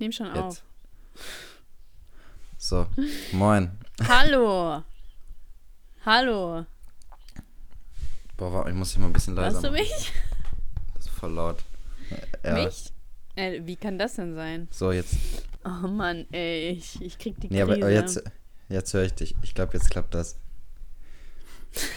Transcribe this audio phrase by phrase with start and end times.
[0.00, 0.54] nehme schon auf.
[0.56, 0.64] Jetzt.
[2.58, 2.86] So,
[3.32, 3.70] moin.
[4.06, 4.82] Hallo.
[6.04, 6.66] Hallo.
[8.36, 9.82] Boah, warte, ich muss dich mal ein bisschen leiser Hörst du machen.
[9.82, 10.12] mich?
[10.94, 11.62] Das ist voll laut.
[12.44, 12.54] Ja.
[12.54, 12.92] Mich?
[13.36, 14.68] Äh, wie kann das denn sein?
[14.70, 15.14] So, jetzt.
[15.64, 17.62] Oh Mann, ey, ich, ich krieg die Nee, Krise.
[17.64, 18.22] aber aber jetzt,
[18.68, 19.34] jetzt höre ich dich.
[19.42, 20.36] Ich glaube, jetzt klappt das.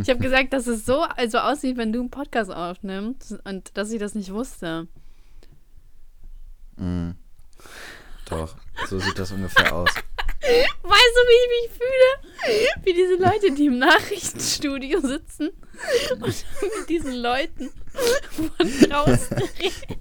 [0.00, 3.92] Ich habe gesagt, dass es so also aussieht, wenn du einen Podcast aufnimmst und dass
[3.92, 4.88] ich das nicht wusste.
[6.82, 7.14] Mhm.
[8.28, 8.56] Doch,
[8.88, 9.90] so sieht das ungefähr aus.
[10.42, 12.82] Weißt du, wie ich mich fühle?
[12.82, 15.50] Wie diese Leute, die im Nachrichtenstudio sitzen
[16.10, 17.70] und mit diesen Leuten
[18.32, 20.00] von draußen reden.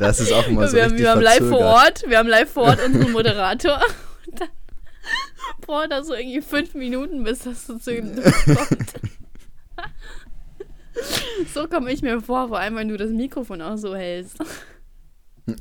[0.00, 1.60] Das ist auch immer so wir haben, wir haben live vor.
[1.60, 3.80] Ort, wir haben live vor Ort unseren Moderator.
[4.26, 4.48] Und dann
[5.60, 8.94] braucht das so irgendwie fünf Minuten, bis das so zu ihm kommt.
[11.54, 14.38] So komme ich mir vor, vor allem wenn du das Mikrofon auch so hältst.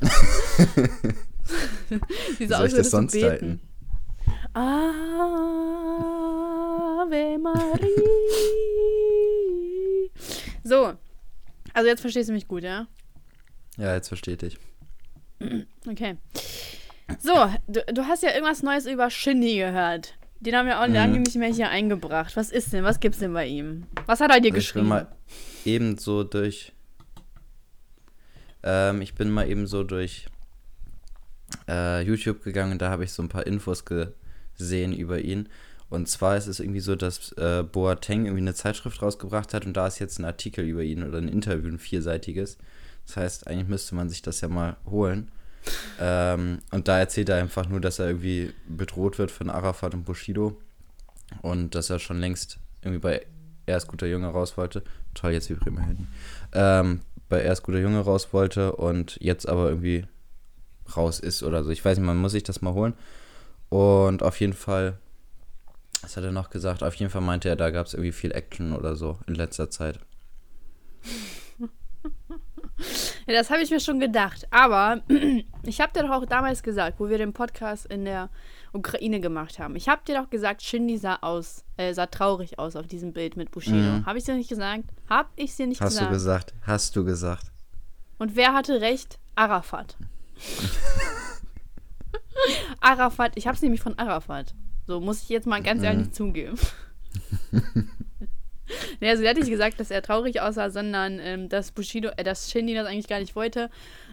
[2.38, 3.28] Wie so soll aus, ich das sonst beten.
[3.30, 3.62] halten?
[7.06, 7.86] Ave Maria.
[10.64, 10.94] So.
[11.74, 12.88] Also jetzt verstehst du mich gut, ja?
[13.78, 14.58] Ja, jetzt verstehe ich.
[15.88, 16.16] Okay.
[17.20, 17.34] So,
[17.68, 20.16] du, du hast ja irgendwas Neues über Shindy gehört.
[20.40, 20.94] Den haben wir auch Mhm.
[20.94, 22.36] lange nicht mehr hier eingebracht.
[22.38, 22.84] Was ist denn?
[22.84, 23.86] Was gibt's denn bei ihm?
[24.06, 24.88] Was hat er dir Also ich bin geschrieben?
[24.88, 25.08] mal
[25.66, 26.72] eben so durch.
[28.66, 30.28] Ähm, ich bin mal eben so durch
[31.70, 35.48] äh, YouTube gegangen da habe ich so ein paar Infos gesehen über ihn.
[35.90, 39.74] Und zwar ist es irgendwie so, dass äh, Boateng irgendwie eine Zeitschrift rausgebracht hat und
[39.78, 42.58] da ist jetzt ein Artikel über ihn oder ein Interview, ein vierseitiges.
[43.06, 45.32] Das heißt, eigentlich müsste man sich das ja mal holen.
[46.00, 50.06] Ähm, und da erzählt er einfach nur, dass er irgendwie bedroht wird von Arafat und
[50.06, 50.60] Bushido
[51.42, 53.26] und dass er schon längst irgendwie bei
[53.68, 54.84] Er ist guter Junge raus wollte.
[55.14, 56.08] Toll, jetzt vibriert mein.
[56.54, 60.06] Ähm, bei Er ist guter Junge raus wollte und jetzt aber irgendwie
[60.96, 61.72] raus ist oder so.
[61.72, 62.94] Ich weiß nicht, man muss sich das mal holen.
[63.70, 64.98] Und auf jeden Fall,
[66.02, 66.84] was hat er noch gesagt?
[66.84, 69.70] Auf jeden Fall meinte er, da gab es irgendwie viel Action oder so in letzter
[69.70, 70.00] Zeit.
[73.28, 74.48] Ja, das habe ich mir schon gedacht.
[74.52, 75.02] Aber
[75.64, 78.30] ich habe dir doch auch damals gesagt, wo wir den Podcast in der
[78.74, 79.76] Ukraine gemacht haben.
[79.76, 83.38] Ich habe dir doch gesagt, Shindy sah aus, äh, sah traurig aus auf diesem Bild
[83.38, 83.78] mit Bushido.
[83.78, 84.06] Mhm.
[84.06, 84.84] Habe ich dir nicht gesagt?
[85.10, 86.10] Habe ich dir nicht Hast gesagt?
[86.10, 86.54] du gesagt?
[86.64, 87.52] Hast du gesagt?
[88.18, 89.20] Und wer hatte recht?
[89.36, 89.98] Arafat.
[92.82, 94.54] Arafat, ich habe es nämlich von Arafat.
[94.88, 95.86] So muss ich jetzt mal ganz Mhm.
[95.86, 96.58] ehrlich zugeben.
[99.00, 102.24] nee, also er hat nicht gesagt, dass er traurig aussah, sondern ähm, dass Bushido, äh,
[102.24, 103.70] dass Shindy das eigentlich gar nicht wollte.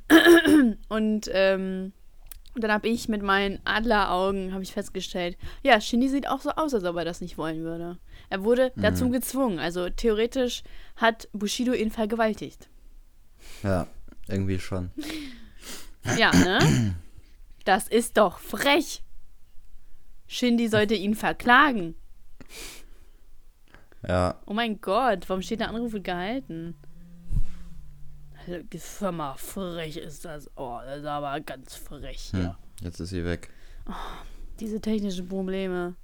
[0.88, 1.92] Und ähm,
[2.54, 6.74] dann habe ich mit meinen Adleraugen habe ich festgestellt, ja, Shindy sieht auch so aus,
[6.74, 7.98] als ob er das nicht wollen würde.
[8.28, 9.58] Er wurde dazu gezwungen.
[9.58, 10.62] Also theoretisch
[10.96, 12.69] hat Bushido ihn vergewaltigt.
[13.62, 13.86] Ja,
[14.28, 14.90] irgendwie schon.
[16.19, 16.96] Ja, ne?
[17.64, 19.04] Das ist doch frech.
[20.26, 21.94] Shindy sollte ihn verklagen.
[24.06, 26.74] Ja, Oh mein Gott, warum steht der Anruf gehalten?
[28.46, 30.50] Also, Firma, frech ist das.
[30.56, 33.50] Oh, das ist aber ganz frech hm, jetzt ist sie weg.
[34.58, 35.94] Diese technischen Probleme.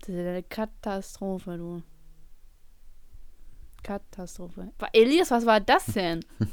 [0.00, 1.82] Das ist eine Katastrophe, du.
[3.82, 4.72] Katastrophe.
[4.92, 6.24] Elias, was war das denn?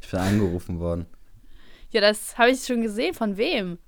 [0.00, 1.04] Ich bin angerufen worden
[1.90, 3.12] Ja, das habe ich schon gesehen.
[3.12, 3.78] Von wem?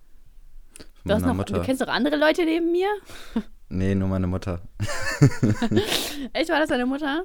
[1.02, 2.90] von Du, noch, du kennst doch andere Leute neben mir?
[3.70, 4.62] Nee, nur meine Mutter.
[6.32, 7.24] Echt, war das deine Mutter?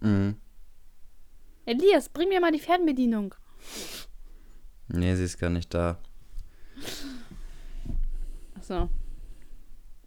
[0.00, 0.36] Mhm.
[1.66, 3.34] Elias, bring mir mal die Fernbedienung.
[4.88, 5.98] Nee, sie ist gar nicht da.
[8.56, 8.88] Achso.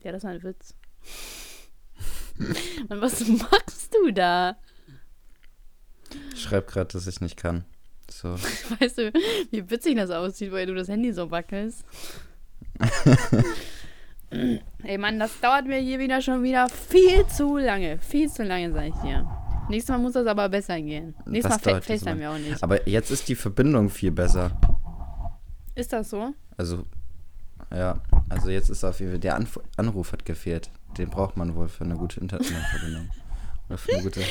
[0.03, 0.73] Ja, das war ein Witz.
[2.89, 4.57] Und was machst du da?
[6.33, 7.63] Ich schreib gerade, dass ich nicht kann.
[8.09, 8.33] So.
[8.79, 9.13] Weißt du,
[9.51, 11.85] wie witzig das aussieht, weil du das Handy so wackelst?
[14.31, 17.97] Ey Mann, das dauert mir hier wieder schon wieder viel zu lange.
[17.99, 19.29] Viel zu lange, sag ich dir.
[19.69, 21.15] Nächstes Mal muss das aber besser gehen.
[21.25, 21.81] Nächstes Was Mal?
[21.81, 22.63] FaceTime wir auch nicht.
[22.63, 24.51] Aber jetzt ist die Verbindung viel besser.
[25.75, 26.33] Ist das so?
[26.57, 26.85] Also,
[27.73, 30.69] ja, also jetzt ist auf jeden Fall, der Anf Anruf hat gefehlt.
[30.97, 33.09] Den braucht man wohl für eine gute Internetverbindung.
[33.69, 34.21] Oder für eine gute.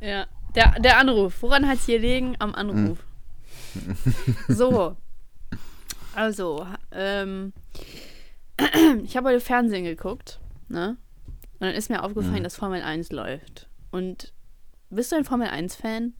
[0.00, 0.26] Ja.
[0.54, 1.42] Der, der Anruf.
[1.42, 2.34] Woran hat es hier liegen?
[2.38, 2.98] Am Anruf.
[4.48, 4.96] so.
[6.14, 7.52] Also, ähm,
[9.04, 10.96] ich habe heute Fernsehen geguckt, ne?
[11.60, 12.44] Und dann ist mir aufgefallen, Mhm.
[12.44, 13.68] dass Formel 1 läuft.
[13.90, 14.32] Und
[14.90, 16.12] bist du ein Formel 1-Fan?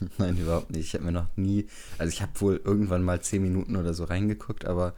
[0.18, 0.86] Nein, überhaupt nicht.
[0.86, 1.66] Ich habe mir noch nie.
[1.98, 4.94] Also, ich habe wohl irgendwann mal zehn Minuten oder so reingeguckt, aber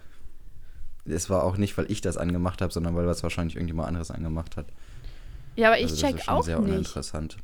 [1.05, 4.11] es war auch nicht, weil ich das angemacht habe, sondern weil das wahrscheinlich irgendjemand anderes
[4.11, 4.67] angemacht hat.
[5.56, 6.71] Ja, aber ich also, das check auch sehr nicht.
[6.71, 7.37] uninteressant.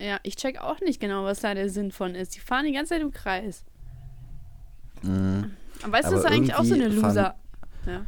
[0.00, 2.34] Ja, ich check auch nicht genau, was da der Sinn von ist.
[2.34, 3.64] Die fahren die ganze Zeit im Kreis.
[5.02, 5.50] Mhm.
[5.82, 7.34] Aber weißt du, das ist eigentlich auch so eine Loser.
[7.86, 8.04] Ja.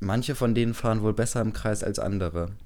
[0.00, 2.56] Manche von denen fahren wohl besser im Kreis als andere.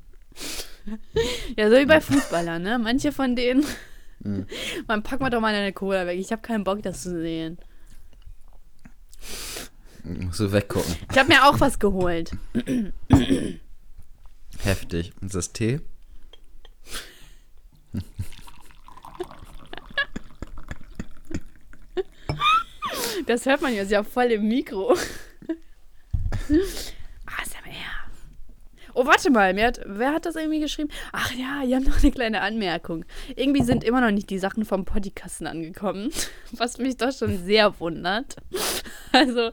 [1.57, 2.79] ja, so wie bei Fußballern, ne?
[2.79, 3.65] Manche von denen.
[4.21, 4.47] Mhm.
[4.87, 6.19] Man pack mal doch mal deine Cola weg.
[6.19, 7.59] Ich habe keinen Bock, das zu sehen.
[10.05, 10.97] Musst du weggucken.
[11.11, 12.31] Ich habe mir auch was geholt.
[14.59, 15.13] Heftig.
[15.21, 15.81] Ist das Tee?
[23.27, 24.97] Das hört man jetzt ja voll im Mikro.
[26.51, 27.75] ASMR.
[28.95, 29.55] Oh, warte mal.
[29.55, 30.89] Wer hat, wer hat das irgendwie geschrieben?
[31.13, 33.05] Ach ja, hier haben noch eine kleine Anmerkung.
[33.37, 36.11] Irgendwie sind immer noch nicht die Sachen vom Podcasten angekommen.
[36.53, 38.37] Was mich doch schon sehr wundert.
[39.11, 39.53] Also,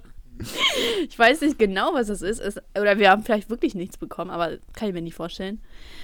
[1.07, 2.39] ich weiß nicht genau, was das ist.
[2.39, 5.62] Es, oder wir haben vielleicht wirklich nichts bekommen, aber kann ich mir nicht vorstellen.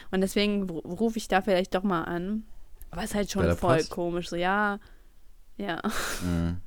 [0.10, 2.46] Und deswegen ru- rufe ich da vielleicht doch mal an.
[2.92, 3.90] Aber es ist halt schon voll Post?
[3.92, 4.30] komisch.
[4.30, 4.80] So, ja.
[5.58, 5.82] Ja.
[6.24, 6.62] Mhm.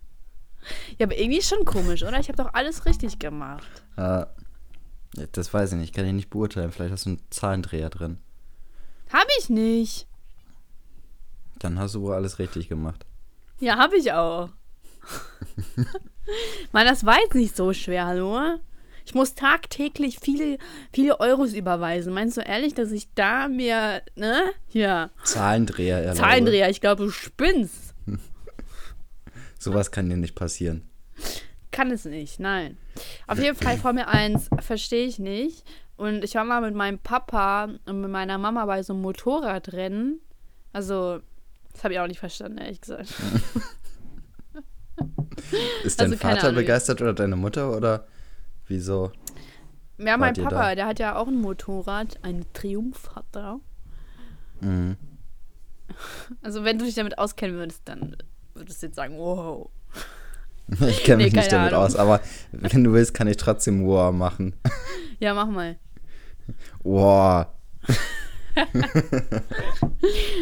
[0.98, 2.18] Ja, aber irgendwie ist schon komisch, oder?
[2.18, 3.66] Ich habe doch alles richtig gemacht.
[3.96, 4.26] Äh,
[5.32, 5.94] das weiß ich nicht.
[5.94, 6.72] Kann ich nicht beurteilen.
[6.72, 8.18] Vielleicht hast du einen Zahlendreher drin.
[9.12, 10.06] Habe ich nicht.
[11.58, 13.06] Dann hast du wohl alles richtig gemacht.
[13.60, 14.50] Ja, habe ich auch.
[16.72, 18.58] Mann, das war jetzt nicht so schwer, hallo?
[19.06, 20.58] Ich muss tagtäglich viele,
[20.92, 22.14] viele Euros überweisen.
[22.14, 24.42] Meinst du ehrlich, dass ich da mir, ne?
[24.70, 25.10] Ja.
[25.24, 26.18] Zahlendreher, Erlaube.
[26.18, 27.93] Zahlendreher, ich glaube, du spinnst.
[29.64, 30.82] Sowas kann dir nicht passieren.
[31.70, 32.76] Kann es nicht, nein.
[33.26, 35.64] Auf jeden Fall Formel 1 verstehe ich nicht.
[35.96, 40.20] Und ich war mal mit meinem Papa und mit meiner Mama bei so einem Motorradrennen.
[40.74, 41.20] Also,
[41.72, 43.08] das habe ich auch nicht verstanden, ehrlich gesagt.
[45.84, 48.06] Ist dein Also, Vater begeistert oder deine Mutter oder
[48.66, 49.12] wieso?
[49.96, 50.74] Ja, mein Papa, da?
[50.74, 53.60] der hat ja auch ein Motorrad, ein Triumph hat er.
[54.60, 54.96] Mhm.
[56.42, 58.16] Also wenn du dich damit auskennen würdest, dann
[58.54, 59.68] würdest du jetzt sagen, wow.
[60.88, 61.84] Ich kenne Nee, mich nicht damit Ahnung.
[61.86, 62.20] aus, aber
[62.52, 64.54] wenn du willst, kann ich trotzdem Wow machen.
[65.20, 65.76] Ja, mach mal.
[66.82, 67.46] Wow.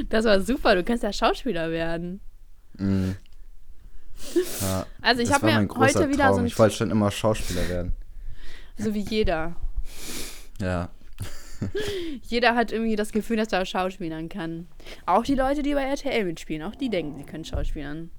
[0.08, 2.20] Das war super, du kannst ja Schauspieler werden.
[2.78, 3.16] Mhm.
[4.60, 6.34] Ja, Also ich habe mir heute wieder Traum.
[6.34, 7.92] so ein, Ich wollte schon immer Schauspieler werden.
[8.78, 9.54] so wie jeder.
[10.60, 10.90] Ja.
[12.22, 14.66] Jeder hat irgendwie das Gefühl, dass er schauspielern kann.
[15.06, 18.10] Auch die Leute, die bei RTL mitspielen, auch die denken, sie können schauspielern.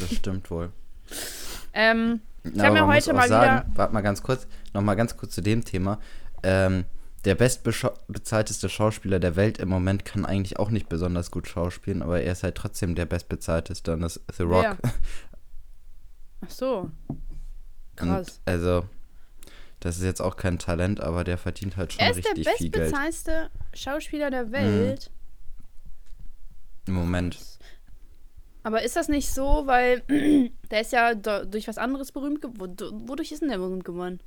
[0.00, 0.72] Das stimmt wohl.
[1.72, 3.76] Ähm, ich habe mir heute mal sagen, wieder.
[3.76, 6.00] Warte mal ganz kurz, noch mal ganz kurz zu dem Thema.
[6.42, 6.84] Ähm,
[7.24, 12.20] der bestbezahlteste Schauspieler der Welt im Moment kann eigentlich auch nicht besonders gut schauspielen, aber
[12.20, 14.78] er ist halt trotzdem der bestbezahlteste und das ist The Rock.
[14.80, 14.92] Wer?
[16.42, 16.90] Ach so.
[17.96, 18.40] Krass.
[18.46, 18.84] Und also,
[19.80, 22.48] das ist jetzt auch kein Talent, aber der verdient halt schon Er ist der richtig
[22.56, 24.32] viel Geld bestbezahlste Schauspieler Mhm.
[24.32, 25.10] der Welt.
[26.86, 27.38] im Moment.
[28.62, 30.02] Aber ist das nicht so, weil
[30.70, 32.76] der ist ja durch was anderes berühmt geworden.
[33.08, 34.20] Wodurch ist denn der berühmt geworden?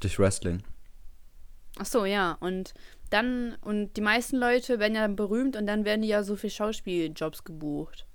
[0.00, 0.62] Durch Wrestling.
[1.78, 2.32] Ach so, ja.
[2.40, 2.72] Und
[3.10, 6.50] dann, und die meisten Leute werden ja berühmt und dann werden die ja so für
[6.50, 8.06] Schauspieljobs gebucht.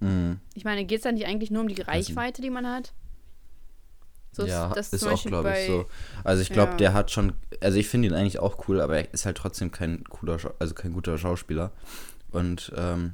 [0.00, 0.40] Mhm.
[0.54, 1.80] Ich meine, geht es dann nicht eigentlich nur um die.
[1.80, 2.92] Reichweite, die man hat?
[4.32, 5.86] So ja, das ist auch, glaube ich, so.
[6.24, 6.76] Also ich glaube, Ja.
[6.78, 9.70] der hat schon, also ich finde ihn eigentlich auch cool, aber er ist halt trotzdem
[9.70, 11.70] kein cooler, also kein guter Schauspieler.
[12.30, 13.12] Und ähm,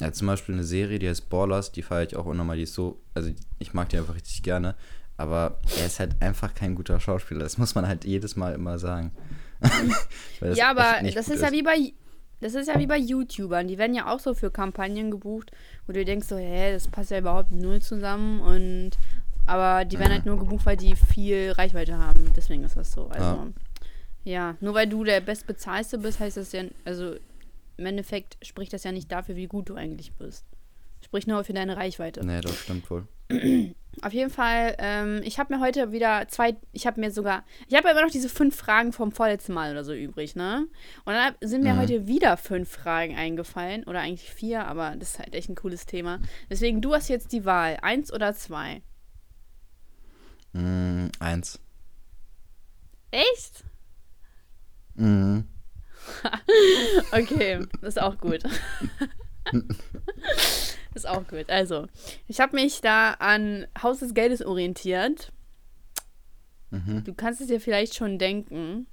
[0.00, 2.64] er hat zum Beispiel eine Serie, die heißt Ballers, die feiere ich auch unnormal, die
[2.64, 4.74] ist so, also ich mag die einfach richtig gerne,
[5.16, 7.40] aber er ist halt einfach kein guter Schauspieler.
[7.40, 9.12] Das muss man halt jedes Mal immer sagen.
[10.54, 11.92] Ja, aber das ist ja wie bei
[12.40, 15.50] das ist ja wie bei YouTubern, die werden ja auch so für Kampagnen gebucht,
[15.88, 18.90] wo du denkst so, hä, das passt ja überhaupt null zusammen und
[19.48, 20.14] aber die werden Mhm.
[20.14, 22.32] halt nur gebucht, weil die viel Reichweite haben.
[22.36, 23.06] Deswegen ist das so.
[23.08, 23.46] Also Ja.
[24.24, 27.16] ja, nur weil du der bestbezahlste bist, heißt das ja, also
[27.76, 30.44] im Endeffekt spricht das ja nicht dafür, wie gut du eigentlich bist.
[31.04, 32.24] Spricht nur für deine Reichweite.
[32.26, 33.06] Nee, das stimmt wohl.
[34.02, 37.74] Auf jeden Fall, ähm, ich habe mir heute wieder zwei, ich habe mir sogar, ich
[37.76, 40.66] habe ja immer noch diese fünf Fragen vom vorletzten Mal oder so übrig, ne?
[41.04, 41.78] Und dann sind mir Mhm.
[41.78, 45.84] heute wieder fünf Fragen eingefallen, oder eigentlich vier, aber das ist halt echt ein cooles
[45.86, 46.20] Thema.
[46.48, 48.82] Deswegen, du hast jetzt die Wahl, eins oder zwei.
[50.52, 51.58] Mm, eins.
[53.10, 53.64] Echt?
[54.94, 55.48] Mhm.
[57.12, 58.42] Okay, das ist auch gut.
[60.94, 61.50] ist auch gut.
[61.50, 61.86] Also,
[62.26, 65.32] ich habe mich da an Haus des Geldes orientiert.
[66.70, 67.04] Mhm.
[67.04, 68.86] Du kannst es dir vielleicht schon denken.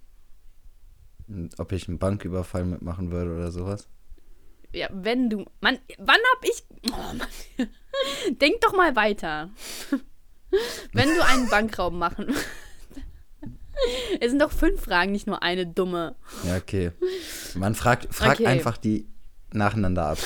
[1.58, 3.88] Ob ich einen Banküberfall mitmachen würde oder sowas.
[4.74, 5.46] Ja, wenn du.
[5.62, 6.64] Mann, wann hab ich.
[6.92, 7.28] Oh Mann.
[8.42, 9.50] Denk doch mal weiter.
[10.94, 12.34] Wenn du einen Bankraub machen.
[14.20, 16.16] es sind doch fünf Fragen, nicht nur eine dumme.
[16.46, 16.92] Ja, okay.
[17.56, 18.48] Man fragt, fragt Okay.
[18.48, 19.08] einfach die
[19.52, 20.18] nacheinander ab.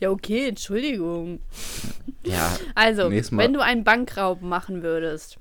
[0.00, 1.40] Ja, okay, Entschuldigung.
[2.24, 5.38] Ja, Also, wenn du einen Bankraub machen würdest,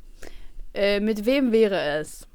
[0.73, 2.27] äh, mit wem wäre es?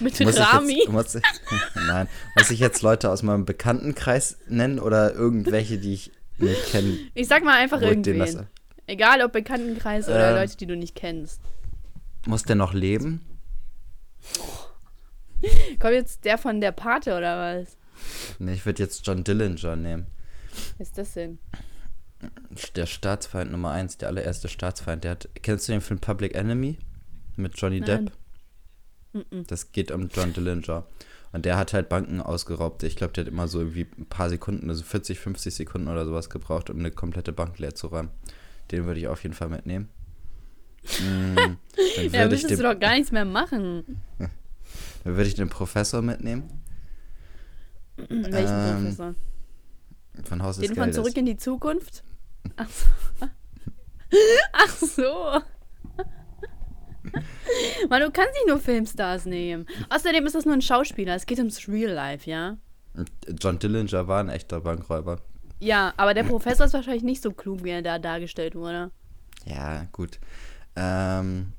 [0.00, 0.78] Mit muss Rami?
[0.80, 1.22] jetzt, muss ich,
[1.86, 6.96] nein, muss ich jetzt Leute aus meinem Bekanntenkreis nennen oder irgendwelche, die ich nicht kenne?
[7.14, 8.46] Ich sag mal einfach irgendwen.
[8.86, 10.36] Egal, ob Bekanntenkreis oder Ähm.
[10.36, 11.40] Leute, die du nicht kennst.
[12.26, 13.20] Muss der noch leben?
[15.78, 17.76] Kommt jetzt der von der Pate oder was?
[18.38, 20.06] Nee, ich würde jetzt John Dillinger nehmen.
[20.78, 21.38] Was ist das denn?
[22.74, 25.04] Der Staatsfeind Nummer 1, der allererste Staatsfeind.
[25.04, 26.78] Der hat, kennst du den Film Public Enemy?
[27.36, 28.10] Mit Johnny Nein.
[29.12, 29.46] Depp?
[29.48, 30.86] Das geht um John Dillinger.
[31.32, 32.82] Und der hat halt Banken ausgeraubt.
[32.82, 36.04] Ich glaube, der hat immer so irgendwie ein paar Sekunden, also 40, 50 Sekunden oder
[36.06, 38.10] sowas gebraucht, um eine komplette Bank leer zu räumen.
[38.70, 39.88] Den würde ich auf jeden Fall mitnehmen.
[41.00, 41.58] Mm, dann
[42.12, 44.00] Ja, ich, müsstest du doch gar nichts mehr machen.
[44.18, 46.44] dann würde ich den Professor mitnehmen.
[47.96, 49.14] Welchen Ähm, Professor?
[50.24, 50.96] Von Haus des Den von Geldes.
[50.96, 52.02] Zurück in die Zukunft?
[52.56, 53.26] Ach so.
[54.52, 55.40] Ach so.
[57.90, 59.66] Mann, du kannst nicht nur Filmstars nehmen.
[59.90, 61.14] Außerdem ist das nur ein Schauspieler.
[61.14, 62.56] Es geht ums Real Life, ja?
[63.38, 65.20] John Dillinger war ein echter Bankräuber.
[65.58, 68.90] Ja, aber der Professor ist wahrscheinlich nicht so klug, wie er da dargestellt wurde.
[69.44, 70.18] Ja, gut.
[70.76, 71.52] Ähm,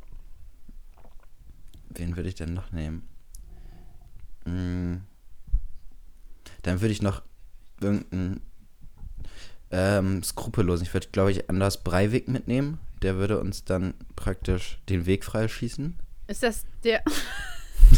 [1.89, 3.07] wen würde ich denn noch nehmen?
[4.45, 5.01] Hm,
[6.63, 7.21] dann würde ich noch
[7.81, 8.41] irgendeinen
[9.71, 10.85] ähm, Skrupellosen.
[10.85, 12.79] Ich würde, glaube ich, Anders Breivik mitnehmen.
[13.01, 15.97] Der würde uns dann praktisch den Weg freischießen.
[16.27, 17.03] Ist das der.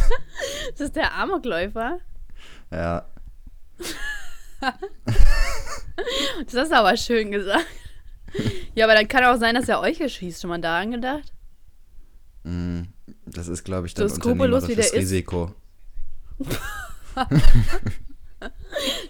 [0.69, 1.99] ist das der Amokläufer?
[2.71, 3.05] Ja,
[6.45, 7.65] Das hast du aber schön gesagt.
[8.75, 10.41] Ja, aber dann kann auch sein, dass er euch erschießt.
[10.41, 11.33] Schon mal daran gedacht?
[12.43, 12.81] mm,
[13.25, 14.93] das ist, glaube ich, So dann wie der unternehmerisches.
[14.93, 15.55] Risiko.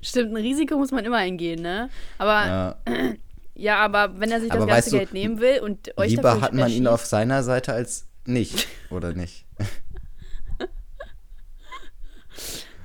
[0.01, 1.89] Stimmt, ein Risiko muss man immer eingehen, ne?
[2.17, 2.75] Aber ja,
[3.59, 6.11] Ja, aber wenn er sich das Aber ganze weißt du, Geld nehmen will und euch
[6.11, 9.45] lieber dafür hat man ihn auf seiner Seite als nicht, oder nicht?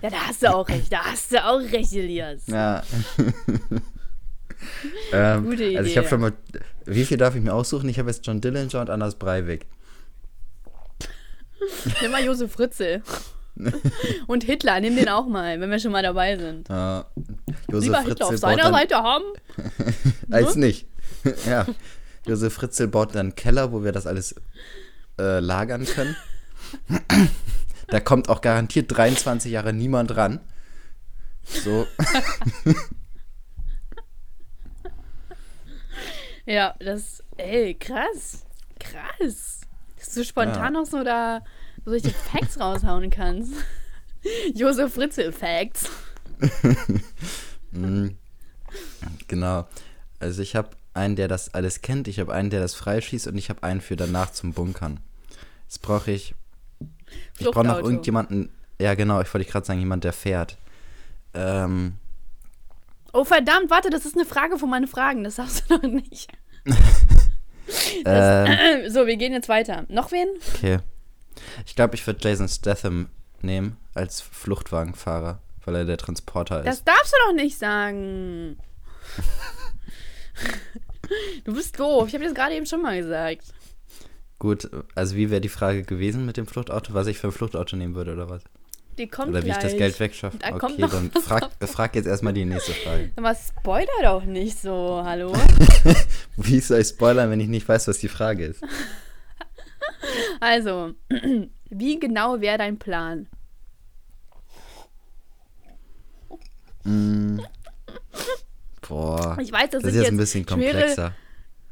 [0.03, 0.93] Ja, da hast du auch recht.
[0.93, 2.47] Da hast du auch recht, Elias.
[2.47, 2.83] Ja.
[5.13, 5.97] ähm, Gute Also ich Idee.
[5.97, 6.33] habe schon mal.
[6.85, 7.89] Wie viel darf ich mir aussuchen?
[7.89, 9.65] Ich habe jetzt John Dillinger und Anders Breivik.
[12.03, 13.03] Nimm mal Josef Fritzl.
[14.27, 16.69] und Hitler, nimm den auch mal, wenn wir schon mal dabei sind.
[16.69, 17.03] Äh,
[17.71, 19.25] Josef Lieber Fritzl Hitler auf seiner Seite haben.
[20.31, 20.87] Als nicht.
[21.47, 21.67] ja.
[22.27, 24.35] Josef Fritzl baut dann einen Keller, wo wir das alles
[25.19, 26.17] äh, lagern können.
[27.89, 30.41] da kommt auch garantiert 23 Jahre niemand ran.
[31.45, 31.87] So.
[36.47, 38.45] Ja, das, ey, krass.
[38.79, 39.61] Krass.
[40.15, 40.71] Du spontan Ja.
[40.71, 41.43] noch so da
[41.85, 43.53] so solche Facts raushauen kannst.
[44.55, 45.91] Josef Fritzl Facts.
[47.77, 48.17] Mhm.
[49.27, 49.67] Genau.
[50.21, 53.37] Also ich habe einen, der das alles kennt, ich habe einen, der das freischießt und
[53.37, 55.01] ich habe einen für danach zum Bunkern.
[55.65, 56.37] Jetzt brauche ich.
[57.41, 58.53] Ich brauche noch irgendjemanden.
[58.81, 60.57] Ja, genau, ich wollte gerade sagen, jemand, der fährt.
[61.35, 61.95] Ähm,
[63.13, 65.23] Oh verdammt, warte, das ist eine Frage von meinen Fragen.
[65.23, 66.33] Das darfst du noch nicht.
[68.05, 69.85] ähm, So, wir gehen jetzt weiter.
[69.89, 70.29] Noch wen?
[70.55, 70.79] okay.
[71.67, 73.09] Ich glaube, ich würde Jason Statham
[73.41, 76.67] nehmen als Fluchtwagenfahrer, weil er der Transporter ist.
[76.67, 78.59] Das darfst du doch nicht sagen.
[81.45, 82.09] Du bist doof.
[82.09, 83.45] Ich habe das gerade eben schon mal gesagt.
[84.39, 87.77] Gut, also wie wäre die Frage gewesen mit dem Fluchtauto, was ich für ein Fluchtauto
[87.77, 88.43] nehmen würde oder was?
[88.99, 89.57] Die kommt Oder wie gleich.
[89.57, 90.39] ich das Geld wegschaffe?
[90.39, 93.11] Da kommt Okay, dann frag, frag jetzt erstmal die nächste Frage.
[93.17, 95.33] Aber spoiler doch nicht so, hallo?
[96.37, 98.63] Wie soll ich spoilern, wenn ich nicht weiß, was die Frage ist?
[100.41, 100.95] Also,
[101.71, 103.29] wie genau wäre dein Plan?
[106.85, 107.41] Mm.
[108.87, 111.15] Boah, Ich weiß, das, das ist jetzt ein bisschen schwere- komplexer.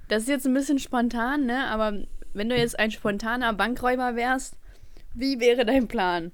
[0.09, 1.67] Das ist jetzt ein bisschen spontan, ne?
[1.69, 1.93] Aber
[2.33, 4.57] wenn du jetzt ein spontaner Bankräuber wärst,
[5.15, 6.33] wie wäre dein Plan?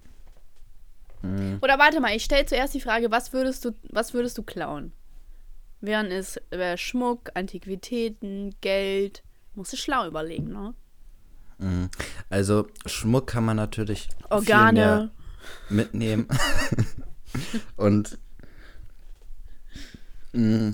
[1.23, 1.56] Mm.
[1.61, 4.92] Oder warte mal, ich stelle zuerst die Frage, was würdest du, was würdest du klauen?
[5.80, 9.23] Wären es äh, Schmuck, Antiquitäten, Geld?
[9.54, 10.75] Musst du schlau überlegen, ne?
[11.58, 11.86] Mm.
[12.30, 15.10] Also Schmuck kann man natürlich viel mehr Organe.
[15.68, 16.28] mitnehmen.
[17.76, 18.18] Und
[20.32, 20.70] mm,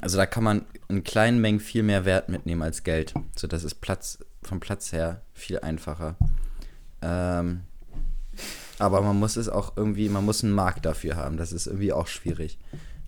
[0.00, 3.14] also da kann man in kleinen Mengen viel mehr Wert mitnehmen als Geld.
[3.36, 6.16] So das ist Platz vom Platz her viel einfacher.
[7.02, 7.62] Ähm,
[8.78, 11.36] aber man muss es auch irgendwie, man muss einen Markt dafür haben.
[11.36, 12.58] Das ist irgendwie auch schwierig.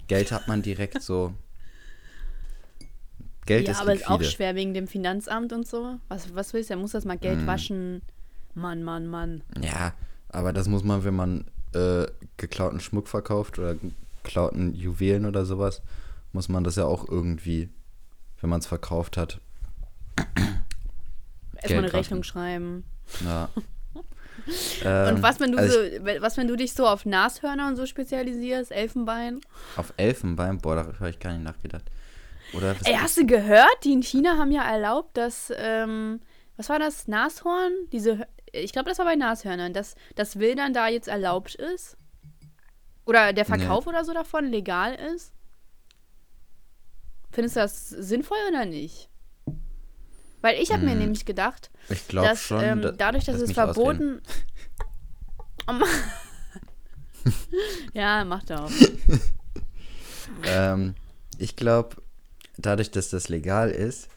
[0.06, 1.34] Geld hat man direkt so.
[3.46, 4.30] Geld ja, ist aber ist auch liquide.
[4.30, 5.98] schwer wegen dem Finanzamt und so.
[6.08, 6.74] Was, was willst du?
[6.74, 7.46] Er muss das mal Geld Mm.
[7.46, 8.02] waschen.
[8.54, 9.42] Mann, Mann, Mann.
[9.60, 9.94] Ja,
[10.28, 11.44] aber das muss man, wenn man
[11.74, 12.06] äh,
[12.36, 13.74] geklauten Schmuck verkauft oder
[14.22, 15.82] geklauten Juwelen oder sowas,
[16.32, 17.68] muss man das ja auch irgendwie,
[18.40, 19.40] wenn man es verkauft hat.
[21.56, 22.84] Erstmal eine Rechnung schreiben.
[23.24, 23.48] Ja.
[24.84, 27.76] ähm, und was, wenn du also so, was, wenn du dich so auf Nashörner und
[27.76, 29.40] so spezialisierst, Elfenbein?
[29.76, 30.58] Auf Elfenbein?
[30.58, 31.84] Boah, darüber habe ich gar nicht nachgedacht.
[32.52, 33.84] Oder Ey, hast du gehört?
[33.84, 36.20] Die in China haben ja erlaubt, dass, ähm,
[36.56, 37.08] was war das?
[37.08, 37.72] Nashorn?
[37.92, 41.96] Diese, ich glaube, das war bei Nashörnern, dass das Wildern da jetzt erlaubt ist.
[43.04, 43.90] Oder der Verkauf nee.
[43.90, 45.32] oder so davon legal ist.
[47.30, 49.08] Findest du das sinnvoll oder nicht?
[50.42, 50.88] Weil ich habe hm.
[50.88, 54.20] mir nämlich gedacht, ich dass schon, ähm, dadurch, dass es verboten.
[55.68, 55.74] Oh
[57.92, 58.70] ja, macht er auch.
[60.44, 60.96] ähm,
[61.38, 62.02] ich glaube,
[62.56, 64.08] dadurch, dass das legal ist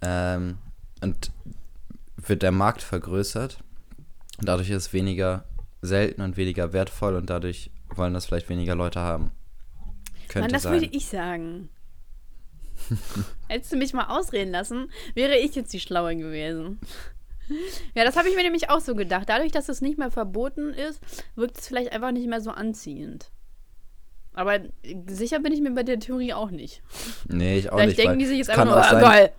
[0.00, 0.58] ähm,
[1.00, 1.30] und
[2.16, 3.58] wird der Markt vergrößert,
[4.40, 5.44] dadurch ist es weniger
[5.80, 9.32] selten und weniger wertvoll und dadurch wollen das vielleicht weniger Leute haben.
[10.28, 10.72] Könnte Mann, das sein.
[10.72, 11.68] würde ich sagen.
[13.48, 16.80] Hättest du mich mal ausreden lassen, wäre ich jetzt die Schlaue gewesen.
[17.94, 19.28] Ja, das habe ich mir nämlich auch so gedacht.
[19.28, 21.00] Dadurch, dass es nicht mehr verboten ist,
[21.34, 23.30] wirkt es vielleicht einfach nicht mehr so anziehend.
[24.34, 24.60] Aber
[25.08, 26.82] sicher bin ich mir bei der Theorie auch nicht.
[27.28, 27.96] Nee, ich auch vielleicht nicht.
[27.96, 29.32] Vielleicht denken die sich jetzt einfach nur, ah, geil.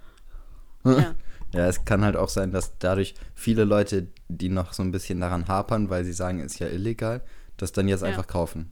[0.86, 1.16] ja.
[1.54, 5.20] ja, es kann halt auch sein, dass dadurch viele Leute, die noch so ein bisschen
[5.20, 7.22] daran hapern, weil sie sagen, ist ja illegal,
[7.58, 8.08] das dann jetzt ja.
[8.08, 8.72] einfach kaufen.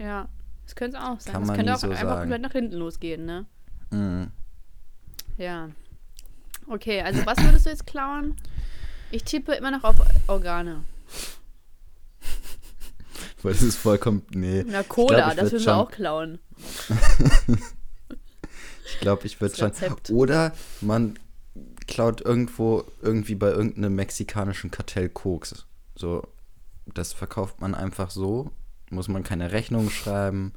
[0.00, 0.28] Ja,
[0.64, 1.32] das könnte es auch sein.
[1.32, 2.20] Kann das man könnte auch so einfach sagen.
[2.20, 3.46] komplett nach hinten losgehen, ne?
[3.90, 4.30] Mhm.
[5.36, 5.68] Ja.
[6.66, 8.36] Okay, also was würdest du jetzt klauen?
[9.10, 10.82] Ich tippe immer noch auf Organe.
[13.44, 14.22] Weil das ist vollkommen.
[14.30, 14.64] Nee.
[14.66, 16.38] Na, Cola, glaub, das würden wir auch klauen.
[18.86, 19.72] ich glaube, ich würde schon.
[20.10, 21.18] Oder man
[21.86, 25.66] klaut irgendwo, irgendwie bei irgendeinem mexikanischen Kartell Koks.
[25.94, 26.26] So,
[26.86, 28.50] das verkauft man einfach so.
[28.88, 30.54] Muss man keine Rechnung schreiben.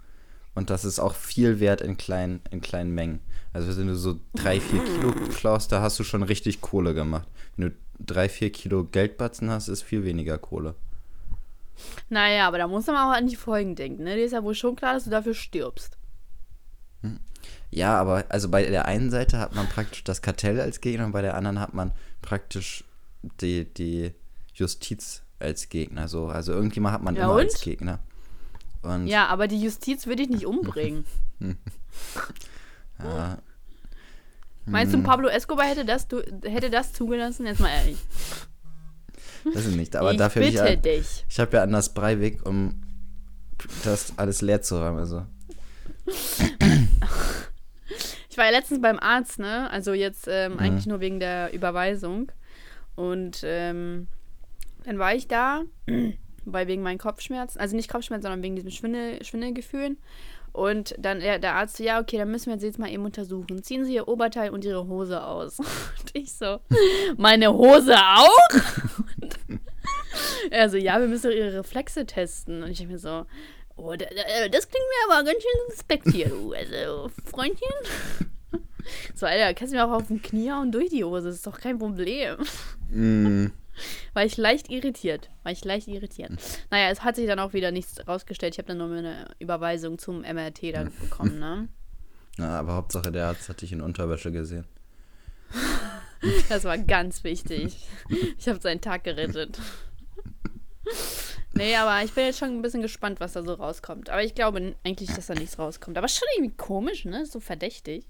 [0.55, 3.19] Und das ist auch viel wert in kleinen, in kleinen Mengen.
[3.51, 7.27] Also wenn du so drei, vier Kilo klaust, da hast du schon richtig Kohle gemacht.
[7.57, 10.75] Wenn du drei, vier Kilo Geldbatzen hast, ist viel weniger Kohle.
[12.09, 14.03] Naja, aber da muss man auch an die Folgen denken.
[14.03, 14.15] Ne?
[14.15, 15.97] Dir ist ja wohl schon klar, dass du dafür stirbst.
[17.01, 17.19] Hm.
[17.69, 21.11] Ja, aber also bei der einen Seite hat man praktisch das Kartell als Gegner und
[21.11, 22.83] bei der anderen hat man praktisch
[23.41, 24.13] die, die
[24.53, 26.07] Justiz als Gegner.
[26.07, 26.27] So.
[26.27, 27.41] Also irgendjemand hat man ja, immer und?
[27.41, 27.99] als Gegner.
[28.81, 31.05] Und ja, aber die Justiz würde ich nicht umbringen.
[33.03, 33.37] ja.
[34.65, 35.03] Meinst du, hm.
[35.03, 36.07] Pablo Escobar hätte das,
[36.43, 37.45] hätte das zugelassen?
[37.45, 37.97] Jetzt mal ehrlich.
[39.53, 41.25] Weiß ich nicht, aber ich dafür bitte ich, dich.
[41.29, 42.81] Ich habe ja Anders Breivik, um
[43.83, 44.99] das alles leer zu räumen.
[44.99, 45.25] Also.
[48.29, 49.69] Ich war ja letztens beim Arzt, ne?
[49.71, 50.59] Also jetzt ähm, mhm.
[50.59, 52.31] eigentlich nur wegen der Überweisung.
[52.95, 54.07] Und ähm,
[54.85, 55.63] dann war ich da
[56.47, 59.97] weil wegen meinen Kopfschmerzen, also nicht Kopfschmerzen, sondern wegen diesen Schwindel, Schwindelgefühlen.
[60.53, 63.61] Und dann der, der Arzt so, ja, okay, dann müssen wir jetzt mal eben untersuchen.
[63.61, 65.59] Ziehen Sie Ihr Oberteil und Ihre Hose aus.
[65.59, 65.67] Und
[66.13, 66.59] ich so,
[67.17, 68.49] meine Hose auch?
[70.51, 72.63] Er so, ja, wir müssen doch Ihre Reflexe testen.
[72.63, 73.25] Und ich mir so,
[73.75, 76.53] oh, das klingt mir aber ganz schön suspekt hier, du.
[76.53, 77.67] Also, Freundchen.
[79.13, 81.47] So, Alter, kannst du mir auch auf den Knie hauen durch die Hose, das ist
[81.47, 82.37] doch kein Problem.
[82.89, 83.47] Mm.
[84.13, 85.29] War ich leicht irritiert.
[85.43, 86.31] War ich leicht irritiert.
[86.71, 88.55] Naja, es hat sich dann auch wieder nichts rausgestellt.
[88.55, 91.67] Ich habe dann nur eine Überweisung zum MRT dann bekommen, ne?
[92.37, 94.65] Na, aber Hauptsache der Arzt hat dich in Unterwäsche gesehen.
[96.49, 97.87] das war ganz wichtig.
[98.37, 99.59] Ich habe seinen Tag gerettet.
[101.53, 104.11] Nee, aber ich bin jetzt schon ein bisschen gespannt, was da so rauskommt.
[104.11, 105.97] Aber ich glaube eigentlich, dass da nichts rauskommt.
[105.97, 107.25] Aber schon irgendwie komisch, ne?
[107.25, 108.05] So verdächtig.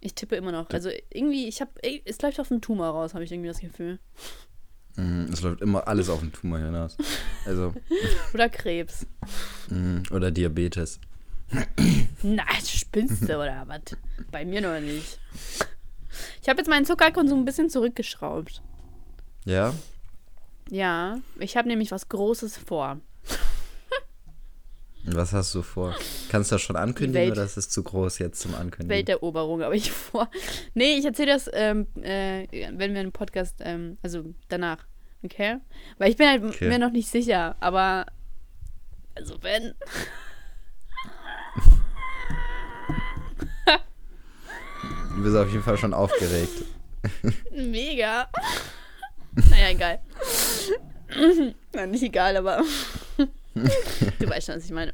[0.00, 0.70] Ich tippe immer noch.
[0.70, 1.72] Also irgendwie, ich habe,
[2.04, 3.98] es läuft auf einen Tumor raus, habe ich irgendwie das Gefühl.
[4.94, 6.96] Mhm, es läuft immer alles auf den Tumor hinaus.
[7.44, 7.74] Also.
[8.34, 9.06] oder Krebs.
[9.68, 11.00] Mhm, oder Diabetes.
[12.22, 13.96] Nein, spinnst du oder was?
[14.30, 15.18] Bei mir noch nicht.
[16.42, 18.62] Ich habe jetzt meinen Zuckerkonsum ein bisschen zurückgeschraubt.
[19.44, 19.74] Ja?
[20.70, 23.00] Ja, ich habe nämlich was Großes vor.
[25.08, 25.94] Was hast du vor?
[26.30, 28.88] Kannst du das schon ankündigen oder ist es zu groß jetzt zum Ankündigen?
[28.88, 30.28] Welteroberung habe ich vor.
[30.74, 34.84] Nee, ich erzähle das, ähm, äh, wenn wir einen Podcast, ähm, also danach.
[35.22, 35.58] Okay?
[35.98, 36.68] Weil ich bin halt okay.
[36.68, 38.06] mir noch nicht sicher, aber
[39.14, 39.74] also wenn.
[45.16, 46.64] du bist auf jeden Fall schon aufgeregt.
[47.52, 48.28] Mega.
[49.34, 50.00] naja, egal.
[51.72, 52.62] Na, nicht egal, aber
[53.54, 54.92] du weißt schon, was ich meine.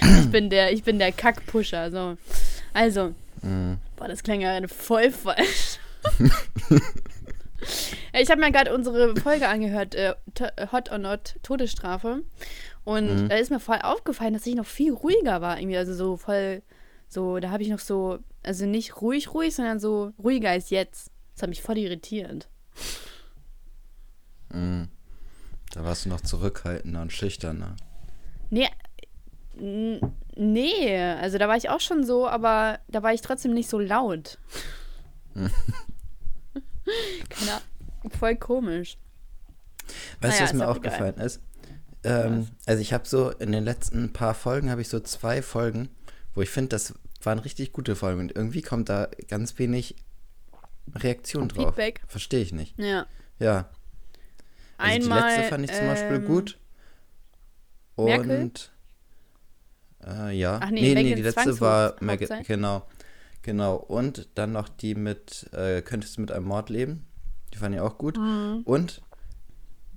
[0.00, 1.90] ich bin der, ich bin der Kackpusher.
[1.90, 2.16] So.
[2.72, 3.78] Also, mhm.
[3.96, 5.78] boah, das klang ja voll falsch.
[8.12, 10.14] ich habe mir gerade unsere Folge angehört, äh,
[10.72, 12.22] Hot or Not Todesstrafe.
[12.84, 13.28] Und mhm.
[13.28, 15.58] da ist mir voll aufgefallen, dass ich noch viel ruhiger war.
[15.58, 16.62] Irgendwie, also so voll,
[17.08, 21.10] so, da habe ich noch so, also nicht ruhig, ruhig, sondern so ruhiger als jetzt.
[21.34, 22.48] Das hat mich voll irritiert.
[24.52, 24.88] Mhm.
[25.72, 27.76] Da warst du noch zurückhaltender und schüchterner.
[28.50, 28.68] Nee,
[30.36, 33.78] nee, also da war ich auch schon so, aber da war ich trotzdem nicht so
[33.78, 34.38] laut.
[35.34, 35.50] Keine
[38.18, 38.98] voll komisch.
[40.20, 41.40] Weißt du, naja, was mir aufgefallen ist?
[42.04, 45.88] Ähm, also ich habe so in den letzten paar Folgen habe ich so zwei Folgen,
[46.34, 49.96] wo ich finde, das waren richtig gute Folgen und irgendwie kommt da ganz wenig
[50.94, 51.66] Reaktion drauf.
[51.66, 52.02] Feedback.
[52.06, 52.78] Verstehe ich nicht.
[52.78, 53.06] Ja.
[53.38, 53.70] Ja.
[54.82, 56.58] Also Einmal, die letzte fand ich zum Beispiel ähm, gut.
[57.94, 58.50] Und Merkel?
[60.06, 60.60] Äh, ja.
[60.62, 62.86] Ach nee, nee, nee die letzte war Merkel, genau.
[63.42, 63.76] Genau.
[63.76, 67.06] Und dann noch die mit äh, Könntest du mit einem Mord leben?
[67.52, 68.16] Die fand ich auch gut.
[68.16, 68.62] Mhm.
[68.64, 69.02] Und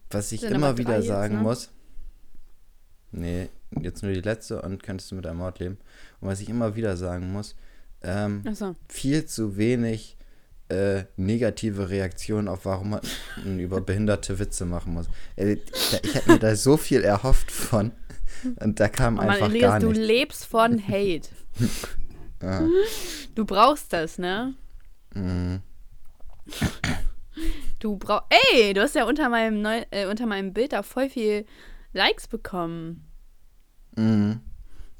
[0.09, 1.47] was ich immer wieder sagen jetzt, ne?
[1.47, 1.69] muss.
[3.11, 3.49] Nee,
[3.81, 5.77] jetzt nur die letzte und könntest du mit einem Mord leben.
[6.19, 7.55] Und was ich immer wieder sagen muss,
[8.01, 8.75] ähm, so.
[8.87, 10.17] viel zu wenig
[10.69, 13.01] äh, negative Reaktionen auf, warum man
[13.59, 15.07] über behinderte Witze machen muss.
[15.35, 15.57] Äh,
[16.03, 17.91] ich hätte mir da so viel erhofft von
[18.59, 19.93] und da kam oh Mann, einfach Elias, gar nichts.
[19.93, 21.29] Du lebst von Hate.
[22.41, 22.67] ja.
[23.35, 24.55] Du brauchst das, ne?
[25.13, 25.61] Mhm.
[27.79, 28.27] Du brauchst.
[28.29, 31.45] Ey, du hast ja unter meinem, Neu äh, unter meinem Bild da voll viel
[31.91, 33.05] Likes bekommen.
[33.97, 34.39] Mhm.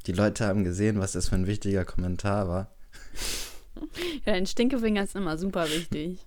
[0.06, 2.76] Die Leute haben gesehen, was das für ein wichtiger Kommentar war.
[4.26, 6.20] Ja, dein Stinkefinger ist immer super wichtig.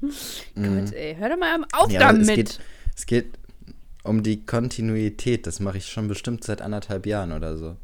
[0.00, 0.10] Mhm.
[0.84, 2.28] Gott, ey, hör doch mal auf ja, damit.
[2.28, 2.60] Es geht,
[2.96, 3.38] es geht
[4.02, 5.46] um die Kontinuität.
[5.46, 7.76] Das mache ich schon bestimmt seit anderthalb Jahren oder so.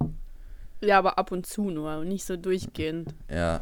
[0.81, 3.15] Ja, aber ab und zu nur und nicht so durchgehend.
[3.31, 3.61] Ja.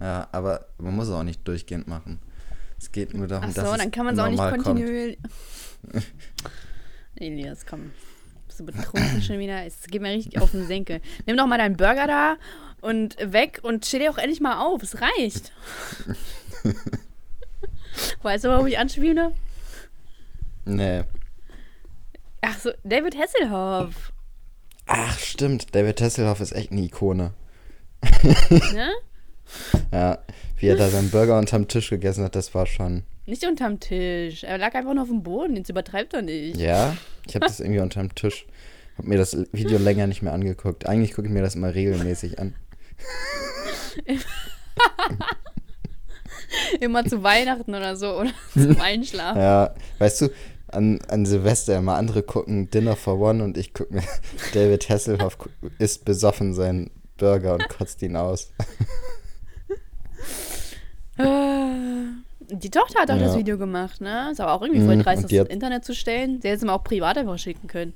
[0.00, 2.18] Ja, aber man muss es auch nicht durchgehend machen.
[2.78, 5.18] Es geht nur darum, Ach so, dass dann kann man es auch nicht kontinuierlich.
[7.16, 7.92] Elias, komm.
[8.46, 9.64] Bist du betrunken schon wieder?
[9.64, 11.00] Es geht mir richtig auf den Senkel.
[11.26, 12.36] Nimm doch mal deinen Burger da
[12.84, 14.82] und weg und steh dir auch endlich mal auf.
[14.82, 15.52] Es reicht.
[18.22, 19.32] weißt du, warum ich anspiele?
[20.66, 21.04] Nee.
[22.42, 24.12] Ach so, David Hasselhoff.
[24.86, 25.74] Ach, stimmt.
[25.74, 27.32] David Hasselhoff ist echt eine Ikone.
[28.74, 28.90] Ne?
[29.92, 30.18] ja,
[30.58, 33.04] wie er da seinen Burger unterm Tisch gegessen hat, das war schon.
[33.24, 34.44] Nicht unterm Tisch.
[34.44, 35.56] Er lag einfach nur auf dem Boden.
[35.56, 36.58] Jetzt übertreibt er nicht.
[36.58, 36.94] Ja,
[37.26, 38.46] ich habe das irgendwie unterm Tisch.
[38.98, 40.86] Hab mir das Video länger nicht mehr angeguckt.
[40.86, 42.54] Eigentlich gucke ich mir das immer regelmäßig an.
[46.80, 49.40] immer zu Weihnachten oder so oder zum Einschlafen.
[49.40, 50.28] Ja, weißt du,
[50.68, 54.02] an, an Silvester immer andere gucken Dinner for One und ich gucke mir
[54.54, 55.38] David Hasselhoff
[55.78, 58.52] isst besoffen seinen Burger und kotzt ihn aus.
[61.16, 61.24] Äh,
[62.48, 63.26] die Tochter hat auch ja.
[63.26, 64.30] das Video gemacht, ne?
[64.32, 66.40] Ist aber auch irgendwie voll mhm, dreist, das ins Internet zu stellen.
[66.40, 67.94] Sie hätte es mir auch privat einfach schicken können.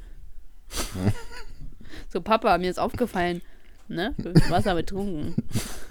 [2.09, 3.43] so, Papa, mir ist aufgefallen,
[3.89, 4.15] ne?
[4.19, 5.35] Du Wasser betrunken.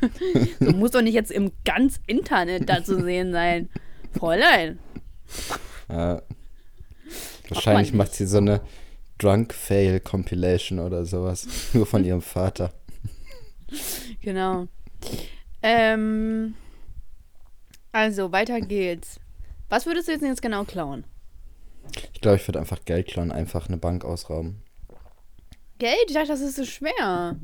[0.60, 3.70] so muss doch nicht jetzt im ganz Internet da zu sehen sein.
[4.18, 4.80] Fräulein.
[5.90, 6.22] Ja.
[7.50, 8.62] Wahrscheinlich macht sie so eine
[9.18, 11.48] Drunk Fail Compilation oder sowas.
[11.74, 12.72] Nur von ihrem Vater.
[14.22, 14.68] Genau.
[15.62, 16.56] Ähm,
[17.92, 19.20] also, weiter geht's.
[19.70, 21.04] Was würdest du jetzt, jetzt genau klauen?
[22.14, 24.62] Ich glaube, ich würde einfach Geld klauen, einfach eine Bank ausrauben.
[25.80, 26.06] Geld?
[26.08, 27.38] Ich dachte, das ist so schwer.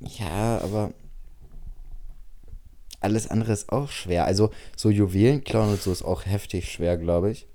[0.00, 0.92] Ja, aber
[3.00, 4.24] alles andere ist auch schwer.
[4.24, 7.46] Also so Juwelen klauen und so ist auch heftig schwer, glaube ich.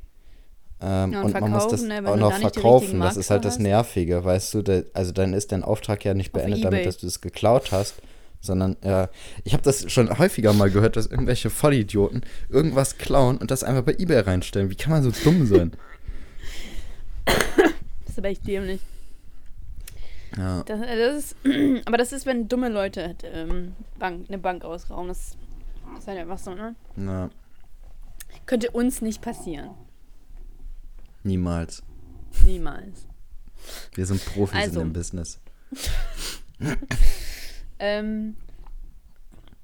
[0.82, 3.00] Ähm, ja, und, und man muss das ne, auch noch verkaufen.
[3.00, 4.62] Das ist halt das Nervige, weißt du.
[4.62, 7.96] Da, also dann ist dein Auftrag ja nicht beendet damit, dass du es geklaut hast,
[8.42, 9.10] sondern ja,
[9.46, 13.84] ich habe das schon häufiger mal gehört, dass irgendwelche Vollidioten irgendwas klauen und das einfach
[13.84, 14.70] bei eBay reinstellen.
[14.70, 15.72] Wie kann man so dumm sein?
[17.26, 18.82] das ist aber echt dämlich.
[20.38, 20.64] Ja.
[20.64, 21.36] Das, äh, das ist,
[21.86, 25.08] aber das ist, wenn dumme Leute ähm, Bank, eine Bank ausrauben.
[25.08, 25.38] Das,
[25.92, 26.76] das ist halt einfach so, ne?
[26.96, 27.30] Ja.
[28.46, 29.72] Könnte uns nicht passieren.
[31.24, 31.84] Niemals.
[32.46, 33.08] Niemals.
[33.94, 34.82] Wir sind Profis also.
[34.82, 35.40] in dem Business.
[37.80, 38.36] ähm.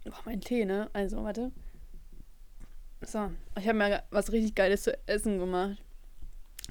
[0.06, 0.90] Oh, mein Tee, ne?
[0.94, 1.52] Also, warte.
[3.02, 5.78] So, ich habe mir was richtig Geiles zu essen gemacht.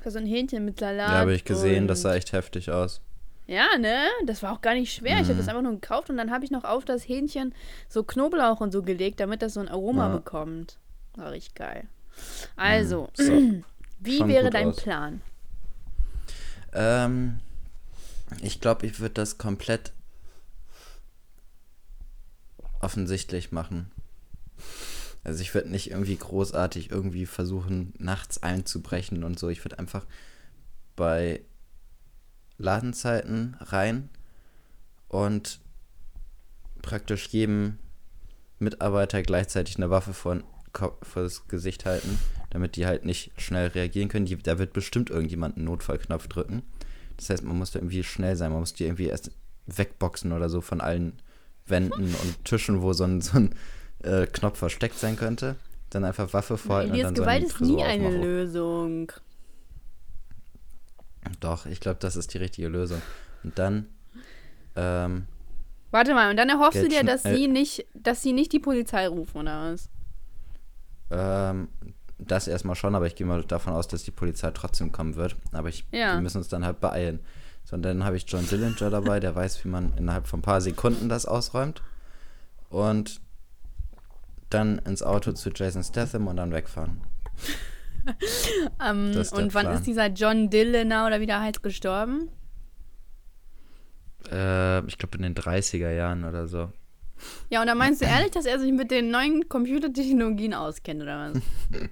[0.04, 1.10] So ein Hähnchen mit Salat.
[1.10, 3.02] Ja, habe ich gesehen, das sah echt heftig aus.
[3.48, 4.04] Ja, ne?
[4.26, 5.16] Das war auch gar nicht schwer.
[5.16, 5.22] Mhm.
[5.22, 7.54] Ich habe das einfach nur gekauft und dann habe ich noch auf das Hähnchen
[7.88, 10.16] so Knoblauch und so gelegt, damit das so ein Aroma ja.
[10.16, 10.78] bekommt.
[11.16, 11.88] War richtig geil.
[12.56, 13.24] Also, mhm.
[13.24, 13.64] so.
[14.00, 14.76] wie Schon wäre dein aus.
[14.76, 15.22] Plan?
[16.74, 17.40] Ähm,
[18.42, 19.92] ich glaube, ich würde das komplett
[22.80, 23.90] offensichtlich machen.
[25.24, 29.48] Also ich würde nicht irgendwie großartig irgendwie versuchen, nachts einzubrechen und so.
[29.48, 30.04] Ich würde einfach
[30.96, 31.40] bei
[32.58, 34.08] Ladenzeiten rein
[35.08, 35.60] und
[36.82, 37.78] praktisch jedem
[38.58, 40.38] Mitarbeiter gleichzeitig eine Waffe vor,
[40.72, 42.18] vor das Gesicht halten,
[42.50, 44.26] damit die halt nicht schnell reagieren können.
[44.26, 46.62] Die, da wird bestimmt irgendjemand einen Notfallknopf drücken.
[47.16, 48.50] Das heißt, man muss da irgendwie schnell sein.
[48.50, 49.30] Man muss die irgendwie erst
[49.66, 51.14] wegboxen oder so von allen
[51.66, 53.54] Wänden und Tischen, wo so ein, so ein
[54.02, 55.56] äh, Knopf versteckt sein könnte.
[55.90, 58.22] Dann einfach Waffe vorhalten und dann Gewalt so einen ist nie Tresor eine aufmachen.
[58.22, 59.12] Lösung.
[61.40, 63.00] Doch, ich glaube, das ist die richtige Lösung.
[63.44, 63.86] Und dann,
[64.76, 65.26] ähm,
[65.90, 69.08] Warte mal, und dann erhoffst du dir, dass sie nicht, dass sie nicht die Polizei
[69.08, 69.88] rufen, oder was?
[71.10, 71.68] ähm,
[72.18, 75.36] das erstmal schon, aber ich gehe mal davon aus, dass die Polizei trotzdem kommen wird.
[75.52, 76.14] Aber ich, Ja.
[76.14, 77.20] wir müssen uns dann halt beeilen.
[77.64, 80.42] So, und dann habe ich John Dillinger dabei, der weiß, wie man innerhalb von ein
[80.42, 81.80] paar Sekunden das ausräumt.
[82.70, 83.20] Und
[84.50, 87.00] dann ins Auto zu Jason Statham und dann wegfahren.
[88.84, 89.74] Ähm, und wann Plan.
[89.74, 92.30] ist dieser John Dillon oder wie der heißt gestorben?
[94.30, 96.72] Äh, ich glaube in den 30er Jahren oder so.
[97.50, 101.32] Ja, und da meinst du ehrlich, dass er sich mit den neuen Computertechnologien auskennt, oder
[101.32, 101.42] was?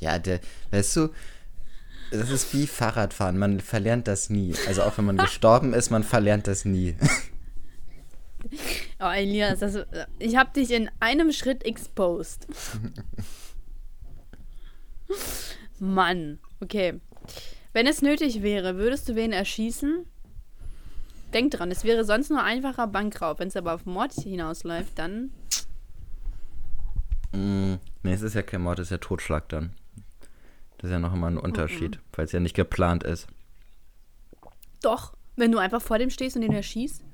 [0.00, 0.40] Ja, der,
[0.70, 1.08] weißt du,
[2.10, 4.54] das ist wie Fahrradfahren, man verlernt das nie.
[4.66, 6.96] Also auch wenn man gestorben ist, man verlernt das nie.
[8.98, 9.78] Oh, Elias, das,
[10.18, 12.46] ich habe dich in einem Schritt exposed.
[15.78, 17.00] Mann, okay.
[17.72, 20.06] Wenn es nötig wäre, würdest du wen erschießen?
[21.32, 23.38] Denk dran, es wäre sonst nur einfacher Bankraub.
[23.38, 25.30] Wenn es aber auf Mord hinausläuft, dann.
[27.32, 29.72] Mm, nee, es ist ja kein Mord, es ist ja Totschlag dann.
[30.78, 33.28] Das ist ja noch immer ein Unterschied, weil es ja nicht geplant ist.
[34.82, 37.04] Doch, wenn du einfach vor dem stehst und den erschießt.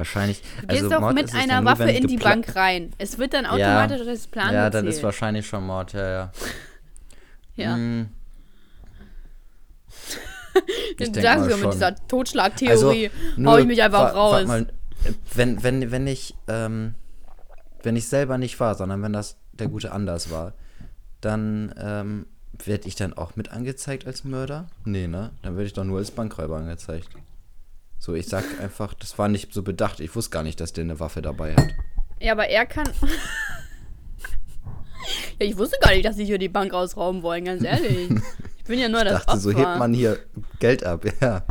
[0.00, 0.40] Wahrscheinlich.
[0.62, 2.94] Du gehst also doch Mord mit ja einer Waffe in die Bank rein.
[2.96, 5.04] Es wird dann automatisch als Plan Ja, dann ist gezählt.
[5.04, 6.32] wahrscheinlich schon Mord, ja, ja.
[7.56, 7.76] Ja.
[7.76, 8.08] Mm,
[10.96, 13.10] Du denk sagst ja mit dieser Totschlagtheorie.
[13.36, 14.46] nur- hau ich mich einfach raus.
[14.46, 14.66] Mal,
[15.34, 16.94] wenn, wenn, wenn ich, ähm,
[17.82, 20.54] wenn ich selber nicht war, sondern wenn das der gute Anders war,
[21.20, 22.26] dann ähm,
[22.64, 24.66] werde ich dann auch mit angezeigt als Mörder?
[24.84, 25.30] Nee, ne?
[25.42, 27.08] Dann werde ich doch nur als Bankräuber angezeigt.
[28.00, 30.00] So, ich sag einfach, das war nicht so bedacht.
[30.00, 31.68] Ich wusste gar nicht, dass der eine Waffe dabei hat.
[32.18, 32.86] Ja, aber er kann.
[35.38, 38.10] ja, ich wusste gar nicht, dass sie hier die Bank ausrauben wollen, ganz ehrlich.
[38.58, 39.68] Ich bin ja nur das dachte, so Opfer.
[39.68, 40.18] hebt man hier
[40.60, 41.44] Geld ab, ja.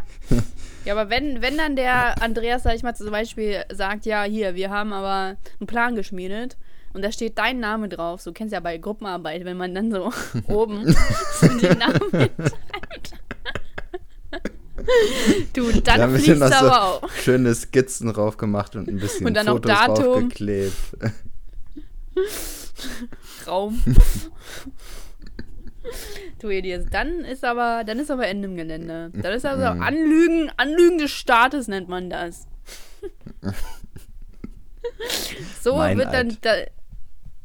[0.86, 4.56] Ja, aber wenn, wenn dann der Andreas, sag ich mal, zum Beispiel sagt, ja, hier,
[4.56, 6.58] wir haben aber einen Plan geschmiedet
[6.94, 9.92] und da steht dein Name drauf, so kennst du ja bei Gruppenarbeit, wenn man dann
[9.92, 10.12] so
[10.48, 10.96] oben
[11.34, 13.18] so den Namen hinschreibt.
[15.54, 17.10] du, dann hier fliegst du so aber auch.
[17.12, 19.95] schöne Skizzen drauf gemacht und ein bisschen Und dann Fotos Datum.
[20.04, 20.75] draufgeklebt.
[23.47, 23.82] Raum.
[26.39, 29.12] du Elias, dann ist aber, dann ist aber Ende im Gelände.
[29.13, 29.82] Dann ist also Mhm.
[29.82, 32.47] Anlügen, Anlügen des Staates nennt man das.
[35.62, 36.54] so wird dann da,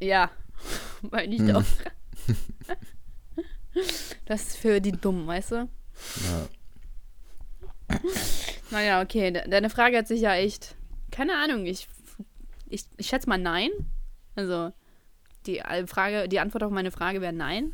[0.00, 0.30] ja,
[1.10, 1.52] meine ich Hm.
[1.54, 1.64] doch.
[4.26, 5.56] das ist für die Dummen, weißt du?
[5.56, 5.68] Ja.
[8.70, 10.74] Naja, okay, de deine Frage hat sich ja echt,
[11.10, 11.86] keine Ahnung, ich,
[12.68, 13.70] ich, ich schätze mal nein.
[14.34, 14.72] Also,
[15.46, 17.72] die äh, Frage, die Antwort auf meine Frage wäre nein.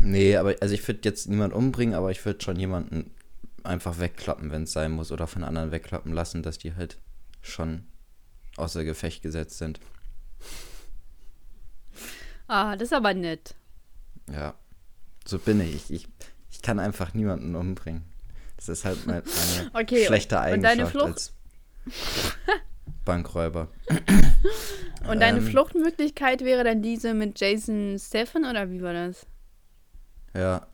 [0.00, 3.14] Nee, aber also ich würde jetzt niemanden umbringen, aber ich würde schon jemanden
[3.62, 6.98] einfach wegklappen, wenn es sein muss, oder von anderen wegklappen lassen, dass die halt
[7.40, 7.86] schon
[8.56, 9.80] außer Gefecht gesetzt sind.
[12.46, 13.54] Ah, das ist aber nett.
[14.30, 14.54] Ja,
[15.24, 15.90] so bin ich.
[15.90, 16.08] Ich,
[16.54, 18.02] ich, kann einfach niemanden umbringen.
[18.56, 21.06] Das ist halt mein- meine Okay, schlechte und deine Eigenschaft Flucht?
[21.06, 21.32] als
[23.04, 23.68] Bankräuber.
[25.06, 25.46] Und deine Ähm.
[25.46, 29.26] Fluchtmöglichkeit wäre dann diese mit Jason Steffen oder wie war das?
[30.34, 30.66] Ja,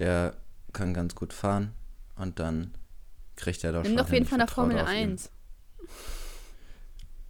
[0.00, 0.34] der
[0.72, 1.72] kann ganz gut fahren
[2.16, 2.74] und dann
[3.36, 4.22] kriegt er doch Nimm schon doch wen hin.
[4.24, 5.18] Ich von der vertrau Formel auf ihn.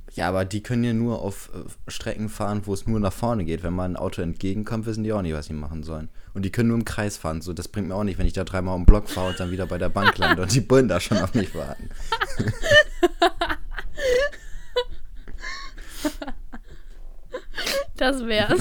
[0.08, 0.16] 1.
[0.16, 3.44] Ja, aber die können ja nur auf äh, Strecken fahren, wo es nur nach vorne
[3.44, 3.62] geht.
[3.62, 6.08] Wenn mal ein Auto entgegenkommt, wissen die auch nicht, was sie machen sollen.
[6.34, 7.40] Und die können nur im Kreis fahren.
[7.40, 9.40] So, das bringt mir auch nicht, wenn ich da dreimal um den Block fahre und
[9.40, 11.88] dann wieder bei der Bank lande und die Bullen da schon auf mich warten.
[17.98, 18.60] Das wär's.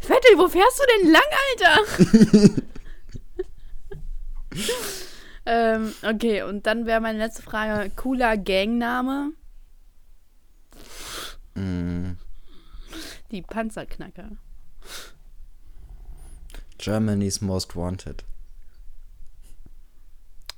[0.00, 2.62] Vettel, wo fährst du denn lang, Alter?
[5.84, 9.32] ähm, okay, und dann wäre meine letzte Frage: cooler Gangname?
[11.54, 12.12] Mm,
[13.30, 14.30] Die Panzerknacker.
[16.78, 18.24] Germany's Most Wanted.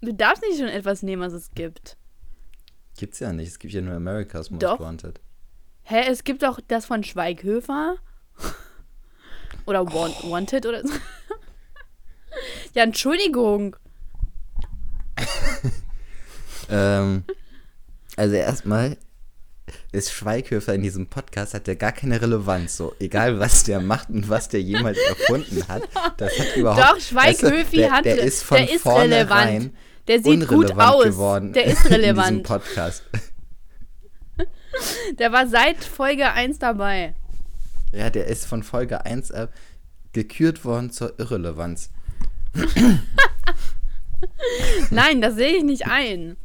[0.01, 1.97] Du darfst nicht schon etwas nehmen, was es gibt.
[2.97, 3.49] Gibt's ja nicht.
[3.49, 4.81] Es gibt ja nur America's Most Doch.
[4.81, 5.21] Wanted.
[5.83, 7.97] Hä, es gibt doch das von Schweighöfer.
[9.67, 10.93] Oder Want Wanted oder so.
[12.75, 13.77] ja, Entschuldigung.
[16.69, 17.23] Ähm,
[18.17, 18.97] also erstmal
[19.93, 22.77] ist Schweighöfer in diesem Podcast hat der gar keine Relevanz.
[22.77, 25.83] So, egal was der macht und was der jemals erfunden hat,
[26.19, 26.81] das hat überhaupt.
[26.83, 29.73] Doch, Schweighöfi der, hat- der ist von der ist relevant.
[30.09, 31.05] Der sieht gut aus.
[31.05, 32.43] geworden Der ist in diesem relevant.
[32.45, 33.03] Podcast.
[35.19, 37.15] Der war seit Folge 1 dabei.
[37.93, 39.51] Ja, der ist von Folge 1 ab
[40.13, 41.89] gekürt worden zur Irrelevanz.
[44.91, 46.37] Nein, das sehe ich nicht ein.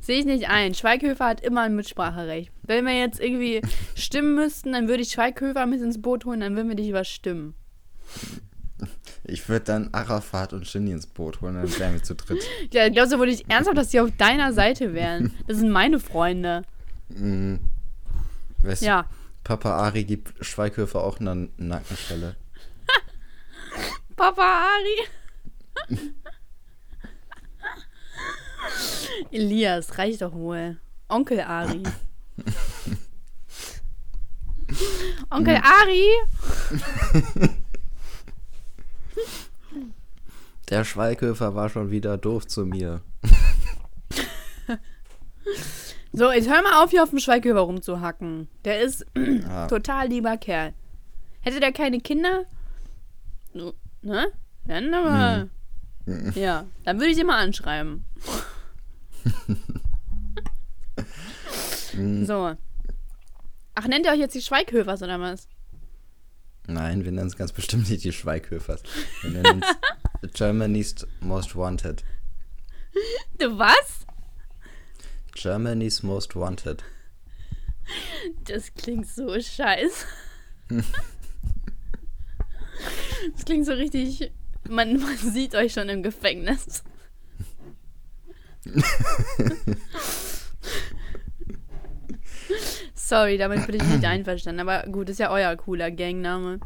[0.00, 0.74] Sehe ich nicht ein.
[0.74, 2.50] Schweighöfer hat immer ein Mitspracherecht.
[2.62, 3.62] Wenn wir jetzt irgendwie
[3.94, 7.54] stimmen müssten, dann würde ich Schweighöfer mit ins Boot holen, dann würden wir dich überstimmen.
[9.24, 12.42] Ich würde dann Arafat und Shindy ins Boot holen, dann wären wir zu dritt.
[12.72, 15.32] Ja, glaubst du wohl nicht ernsthaft, dass die auf deiner Seite wären?
[15.48, 16.62] Das sind meine Freunde.
[17.08, 17.60] Mhm.
[18.62, 19.08] Weißt du, Ja.
[19.44, 22.34] Papa Ari gibt Schweighöfer auch eine Nackenstelle.
[24.16, 25.98] Papa Ari.
[29.30, 30.78] Elias, reicht doch wohl.
[31.08, 31.82] Onkel Ari.
[35.30, 36.08] Onkel Ari?
[40.68, 43.02] Der Schweighöfer war schon wieder doof zu mir.
[46.12, 48.48] So, jetzt hör mal auf, hier auf dem Schweighöfer rumzuhacken.
[48.64, 49.04] Der ist
[49.48, 49.66] Ah.
[49.68, 50.72] total lieber Kerl.
[51.40, 52.44] Hätte der keine Kinder?
[54.02, 54.26] Ne?
[54.64, 55.48] Dann aber.
[56.34, 58.04] Ja, dann würde ich ihn mal anschreiben.
[62.26, 62.56] So.
[63.74, 65.48] Ach, nennt ihr euch jetzt die Schweighöfers oder was?
[66.66, 68.82] Nein, wir nennen es ganz bestimmt nicht die Schweighöfers.
[69.22, 69.62] Wir nennen
[70.22, 72.04] es Germany's Most Wanted.
[73.38, 74.06] Du was?
[75.34, 76.82] Germany's Most Wanted.
[78.44, 80.06] Das klingt so scheiße.
[83.32, 84.32] Das klingt so richtig.
[84.68, 86.82] Man, man sieht euch schon im Gefängnis.
[92.94, 94.60] Sorry, damit bin ich nicht einverstanden.
[94.60, 96.60] Aber gut, ist ja euer cooler Gangname.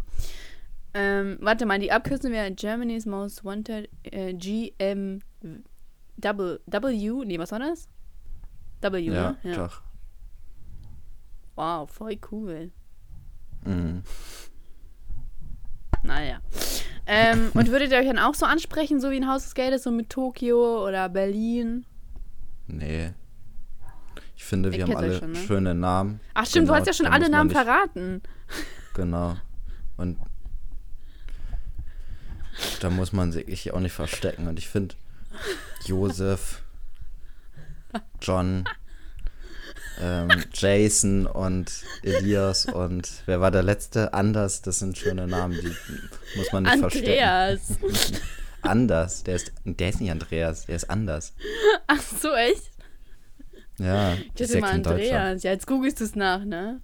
[0.95, 5.21] Ähm, warte mal, die Abkürzung wäre Germany's Most Wanted äh, GM
[6.17, 6.59] W.
[6.67, 7.25] W?
[7.25, 7.89] Nee, was war das?
[8.83, 9.55] W, Ja, ne?
[9.55, 9.83] doch.
[11.55, 12.71] Wow, voll cool.
[13.65, 14.03] Mhm.
[16.03, 16.41] Naja.
[17.07, 19.83] Ähm, und würdet ihr euch dann auch so ansprechen, so wie in Haus des Geldes,
[19.83, 21.85] so mit Tokio oder Berlin?
[22.77, 23.13] Nee.
[24.37, 25.39] Ich finde, wir haben alle schon, ne?
[25.39, 26.21] schöne Namen.
[26.35, 28.23] Ach stimmt, Genau, du hast ja schon alle Namen nicht- verraten.
[28.95, 29.37] Genau.
[29.97, 30.19] Und
[32.81, 34.49] da muss man sich auch nicht verstecken.
[34.49, 34.95] Und ich finde,
[35.87, 36.63] Josef,
[38.21, 38.65] John,
[40.01, 41.71] ähm, Jason und
[42.03, 44.15] Elias und wer war der letzte?
[44.15, 47.07] Anders, das sind schöne Namen, die muss man nicht verstecken.
[47.09, 47.61] Andreas.
[48.63, 51.35] Anders, der ist, der ist nicht Andreas, der ist anders.
[51.87, 52.71] Ach so, echt?
[53.79, 54.73] Ja, Ich ja mal.
[54.73, 55.43] Andreas.
[55.43, 56.81] Ja, jetzt googelst du es nach, ne?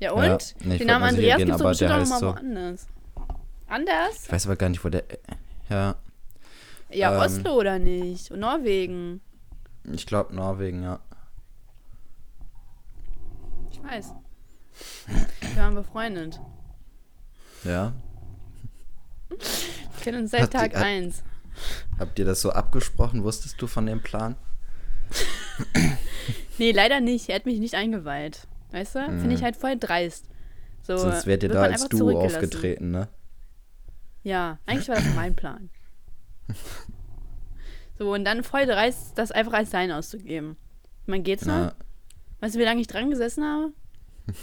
[0.00, 0.24] Ja, und?
[0.24, 2.26] Ja, nee, Den Namen mal Andreas gibt es doch aber bestimmt der auch nochmal so.
[2.26, 2.86] woanders.
[3.68, 4.24] Anders?
[4.24, 5.04] Ich weiß aber gar nicht, wo der.
[5.70, 5.94] Ja,
[6.90, 7.20] Ja, Ähm.
[7.20, 8.30] Oslo oder nicht?
[8.32, 9.20] Und Norwegen.
[9.92, 10.98] ich glaube Norwegen, ja.
[13.70, 14.12] Ich weiß.
[15.40, 16.40] Wir waren befreundet.
[17.64, 17.92] Ja.
[20.04, 21.22] Kennen uns seit Tag hat- 1.
[21.98, 23.22] Habt ihr das so abgesprochen?
[23.24, 24.36] Wusstest du von dem Plan?
[26.58, 27.28] Nee, leider nicht.
[27.28, 28.46] Er hat mich nicht eingeweiht.
[28.70, 29.04] Weißt du?
[29.06, 30.26] Finde ich halt voll dreist.
[30.82, 30.98] So, Mhm.
[30.98, 33.08] Sonst wärt ihr da als Duo aufgetreten, ne?
[34.22, 35.70] Ja, eigentlich war das mein Plan.
[37.98, 40.56] So, und dann voll dreist, das einfach als sein auszugeben.
[41.06, 41.72] Man geht's noch?
[42.40, 43.72] Weißt du, wie lange ich dran gesessen habe?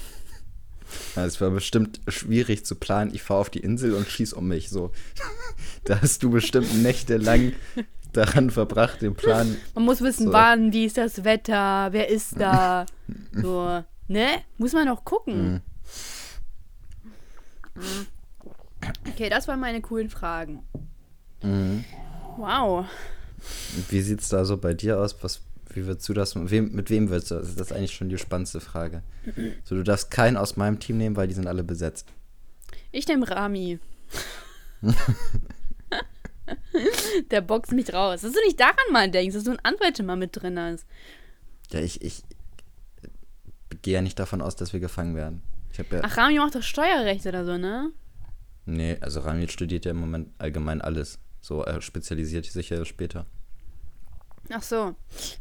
[1.16, 3.14] Ja, Es war bestimmt schwierig zu planen.
[3.14, 4.70] Ich fahre auf die Insel und schieß um mich.
[4.70, 4.92] So.
[5.84, 7.54] Da hast du bestimmt nächtelang
[8.14, 9.56] daran verbracht, den Plan.
[9.74, 10.34] Man muss wissen, So.
[10.34, 12.86] wann, wie ist das Wetter, wer ist da.
[13.34, 14.28] so, ne?
[14.58, 15.62] Muss man noch gucken.
[17.76, 18.08] Mhm.
[19.10, 20.64] Okay, das waren meine coolen Fragen.
[21.42, 21.84] Mhm.
[22.38, 22.86] Wow.
[23.90, 25.16] Wie sieht's da so bei dir aus?
[25.24, 25.42] Was,
[25.74, 26.36] wie würdest du das?
[26.36, 27.36] Mit wem, mit wem würdest du?
[27.36, 29.04] Das ist eigentlich schon die spannendste Frage.
[29.64, 32.08] So, du darfst keinen aus meinem Team nehmen, weil die sind alle besetzt.
[32.92, 33.80] Ich nehme Rami.
[37.32, 38.22] Der boxt mich raus.
[38.22, 40.86] Dass du nicht daran mal denkst, dass du einen Anwalt mal mit drin hast.
[41.72, 42.24] Ja, ich, ich
[43.82, 45.42] gehe ja nicht davon aus, dass wir gefangen werden.
[45.78, 45.86] Ja.
[46.02, 47.92] Ach, Rami macht doch Steuerrecht oder so, ne?
[48.66, 51.20] Nee, also Rami studiert ja im Moment allgemein alles.
[51.40, 53.26] So, er spezialisiert sich ja später.
[54.54, 54.96] Ach so.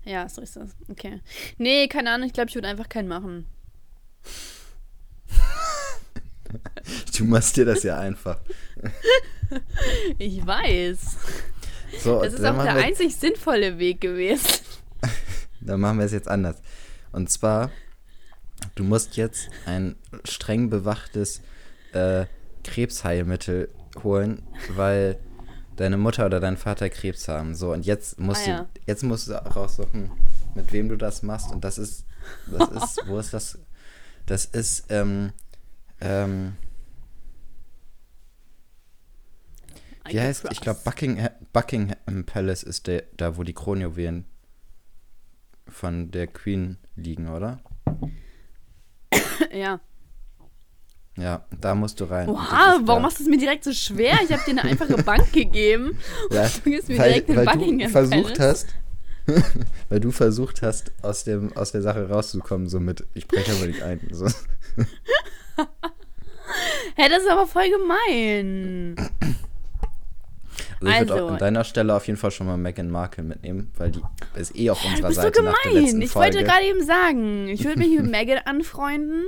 [0.04, 0.70] Ja, so ist das.
[0.88, 1.20] Okay.
[1.58, 3.46] Nee, keine Ahnung, ich glaube, ich würde einfach keinen machen.
[7.16, 8.40] Du machst dir das ja einfach.
[10.18, 11.16] Ich weiß.
[12.02, 14.64] So, Das ist auch der einzig sinnvolle Weg gewesen.
[15.60, 16.56] Dann machen wir es jetzt anders.
[17.12, 17.70] Und zwar,
[18.76, 21.40] du musst jetzt ein streng bewachtes
[21.92, 22.26] äh,
[22.64, 23.68] Krebsheilmittel
[24.02, 25.18] holen, weil
[25.76, 27.54] deine Mutter oder dein Vater Krebs haben.
[27.54, 28.58] So, und jetzt musst Ah, ja.
[28.62, 30.10] du, jetzt musst du auch raussuchen,
[30.54, 31.50] mit wem du das machst.
[31.50, 32.04] Und das ist,
[32.46, 33.58] das ist, wo ist das?
[34.26, 35.32] Das ist, ähm,
[36.00, 36.56] ähm,
[40.06, 44.24] I wie get heißt, ich glaube Buckingham, Buckingham Palace ist der, da, wo die Kronjuwelen
[45.68, 47.60] von der Queen liegen, oder?
[49.52, 49.80] Ja.
[51.20, 52.26] Ja, da musst du rein.
[52.28, 53.08] Das Oha, ist warum da.
[53.08, 54.18] machst du es mir direkt so schwer?
[54.24, 55.98] Ich habe dir eine einfache Bank gegeben.
[56.30, 58.68] Ja, Du gibst mir weil, direkt den weil du Buckingham versucht hast,
[59.90, 63.66] weil du versucht hast, aus, dem, aus der Sache rauszukommen, so mit, ich breche aber
[63.66, 64.00] nicht ein.
[64.10, 64.26] So.
[66.96, 68.96] Hä, das ist aber voll gemein.
[70.82, 73.70] Also ich würde Also- an deiner Stelle auf jeden Fall schon mal Meghan Markle mitnehmen,
[73.76, 74.00] weil die
[74.36, 76.02] ist eh auf Du unserer bist so Seite nach der letzten gemein.
[76.02, 79.24] Ich wollte gerade eben sagen, ich würde mich mit Megan anfreunden.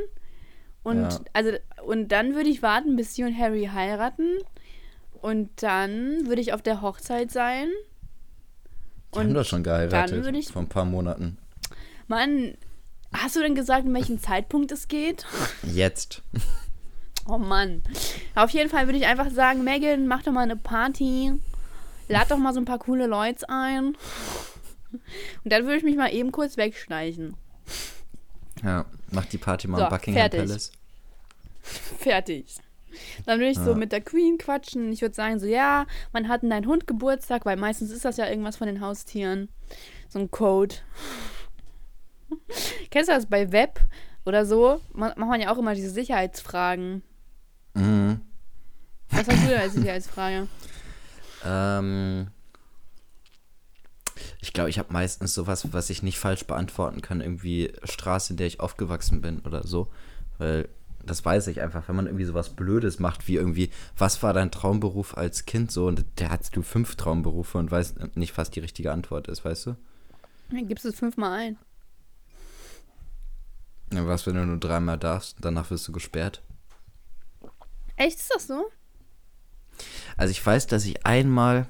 [0.83, 1.21] Und, Ja.
[1.33, 1.53] also,
[1.85, 4.39] und dann würde ich warten, bis sie und Harry heiraten.
[5.21, 7.69] Und dann würde ich auf der Hochzeit sein.
[9.15, 11.37] die haben doch schon geheiratet würde ich- vor ein paar Monaten.
[12.09, 12.57] Mann,
[13.13, 15.27] hast du denn gesagt, in welchem Zeitpunkt es geht?
[15.63, 16.23] Jetzt.
[17.29, 17.83] Oh Mann.
[18.35, 21.33] Auf jeden Fall würde ich einfach sagen, Megan, mach doch mal eine Party.
[22.09, 23.97] Lad doch mal so ein paar coole Leute ein.
[25.45, 27.37] Und dann würde ich mich mal eben kurz wegschleichen.
[28.63, 30.41] Ja, mach die Party mal So, im Buckingham fertig.
[30.41, 30.73] Palace.
[31.99, 32.57] Fertig.
[33.25, 33.77] Dann würde ich so Ja.
[33.77, 34.93] mit der Queen quatschen.
[34.93, 37.47] Ich würde sagen, so, ja, wann hat dein Hund Geburtstag?
[37.47, 39.49] Weil meistens ist das ja irgendwas von den Haustieren.
[40.09, 40.75] So ein Code.
[42.91, 43.81] Kennst du das bei Web
[44.27, 44.81] oder so?
[44.93, 47.03] Ma- Macht man ja auch immer diese Sicherheitsfragen.
[47.75, 48.21] Mhm.
[49.11, 50.49] Was hast du denn als Sicherheitsfrage?
[51.45, 52.29] Ähm,
[54.43, 57.21] ich glaube, ich habe meistens sowas, was ich nicht falsch beantworten kann.
[57.21, 59.87] Irgendwie Straße, in der ich aufgewachsen bin oder so.
[60.39, 60.69] Weil
[61.07, 64.51] das weiß ich einfach, wenn man irgendwie sowas Blödes macht, wie irgendwie, was war dein
[64.51, 65.87] Traumberuf als Kind so?
[65.87, 69.67] Und der hat du fünf Traumberufe und weiß nicht, was die richtige Antwort ist, weißt
[69.67, 69.77] du?
[70.51, 71.59] Dann gibst du es fünfmal ein.
[73.93, 76.43] Ja, was, wenn du nur dreimal darfst, danach wirst du gesperrt.
[77.95, 78.65] Echt, ist das so?
[80.17, 81.67] Also ich weiß, dass ich einmal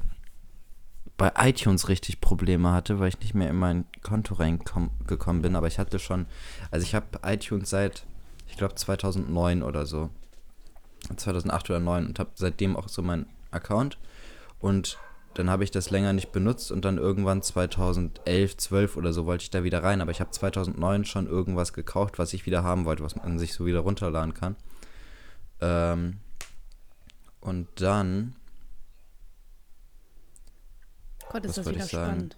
[1.23, 5.69] bei iTunes richtig Probleme hatte, weil ich nicht mehr in mein Konto reingekommen bin, aber
[5.69, 6.27] ich hatte schon,
[6.73, 8.05] also ich habe iTunes seit,
[8.49, 10.11] ich glaube 2009 oder so,
[11.15, 13.99] 2008 oder 2009 und habe seitdem auch so meinen Account.
[14.59, 14.99] Und
[15.35, 19.45] dann habe ich das länger nicht benutzt und dann irgendwann 2011, 12 oder so wollte
[19.45, 22.85] ich da wieder rein, aber ich habe 2009 schon irgendwas gekauft, was ich wieder haben
[22.85, 24.57] wollte, was man sich so wieder runterladen kann.
[25.61, 26.19] Ähm,
[27.41, 28.35] und dann
[31.33, 32.37] Gott, ist das wollte wieder spannend.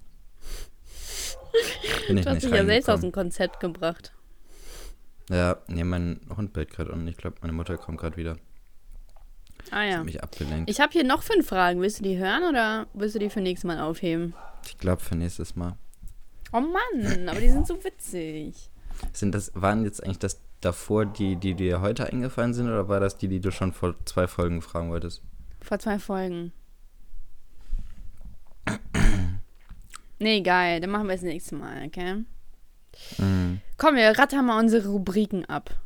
[2.06, 4.12] bin ich Du hast dich ja selbst aus dem Konzept gebracht.
[5.30, 8.36] Ja, nee, mein Hund bellt gerade und ich glaube, meine Mutter kommt gerade wieder.
[9.70, 10.04] Ah ja.
[10.04, 10.70] Mich abgelenkt.
[10.70, 11.80] Ich habe hier noch fünf Fragen.
[11.80, 14.34] Willst du die hören oder willst du die für nächstes Mal aufheben?
[14.66, 15.76] Ich glaube für nächstes Mal.
[16.52, 18.70] Oh Mann, aber die sind so witzig.
[19.12, 23.00] Sind das, waren jetzt eigentlich das davor die, die dir heute eingefallen sind oder war
[23.00, 25.22] das die, die du schon vor zwei Folgen fragen wolltest?
[25.60, 26.52] Vor zwei Folgen.
[30.20, 30.80] Nee, geil.
[30.80, 32.24] Dann machen wir es nächstes Mal, okay?
[33.18, 33.60] Mhm.
[33.76, 35.76] Komm, wir rattern mal unsere Rubriken ab.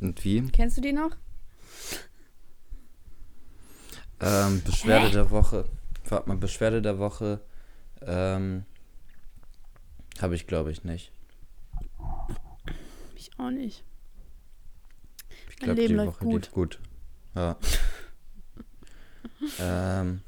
[0.00, 0.46] Und wie?
[0.52, 1.16] Kennst du die noch?
[4.20, 5.64] Ähm, Beschwerde der Woche.
[6.08, 7.40] Warte mal, Beschwerde der Woche.
[8.02, 8.64] Ähm,
[10.20, 11.12] habe ich glaube ich nicht.
[13.16, 13.84] Ich auch nicht.
[15.50, 16.42] Ich glaube, die Woche gut.
[16.42, 16.80] lief gut.
[17.34, 17.56] Ja.
[19.60, 20.22] Ähm,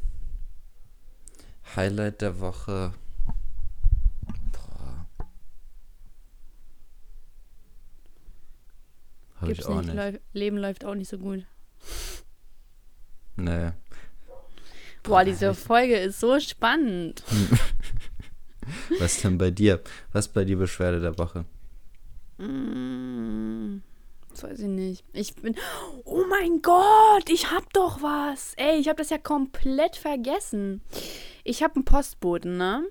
[1.76, 2.92] Highlight der Woche.
[9.42, 9.94] Ich Gibt's nicht.
[9.94, 10.20] nicht.
[10.32, 11.44] Leben läuft auch nicht so gut.
[13.36, 13.70] Nee.
[15.04, 17.22] Boah, diese Folge ist so spannend.
[18.98, 19.80] Was denn bei dir?
[20.12, 21.44] Was bei dir Beschwerde der Woche?
[22.38, 23.78] Mm,
[24.42, 25.04] weiß ich nicht.
[25.12, 25.54] Ich bin.
[26.04, 28.54] Oh mein Gott, ich hab doch was.
[28.56, 30.82] Ey, ich hab das ja komplett vergessen.
[31.44, 32.84] Ich hab einen Postboten, ne?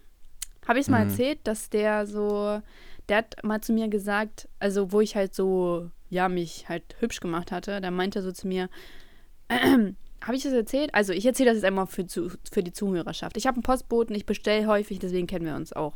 [0.67, 1.11] Habe ich es mal Mhm.
[1.11, 2.61] erzählt, dass der so.
[3.09, 7.21] der hat mal zu mir gesagt, also wo ich halt so, ja, mich halt hübsch
[7.21, 8.67] gemacht hatte, da meinte er so zu mir,
[9.49, 10.93] habe ich das erzählt?
[10.93, 13.37] Also ich erzähle das jetzt einmal für, für die Zuhörerschaft.
[13.37, 15.93] Ich habe einen Postboten, ich bestelle häufig, deswegen kennen wir uns auch.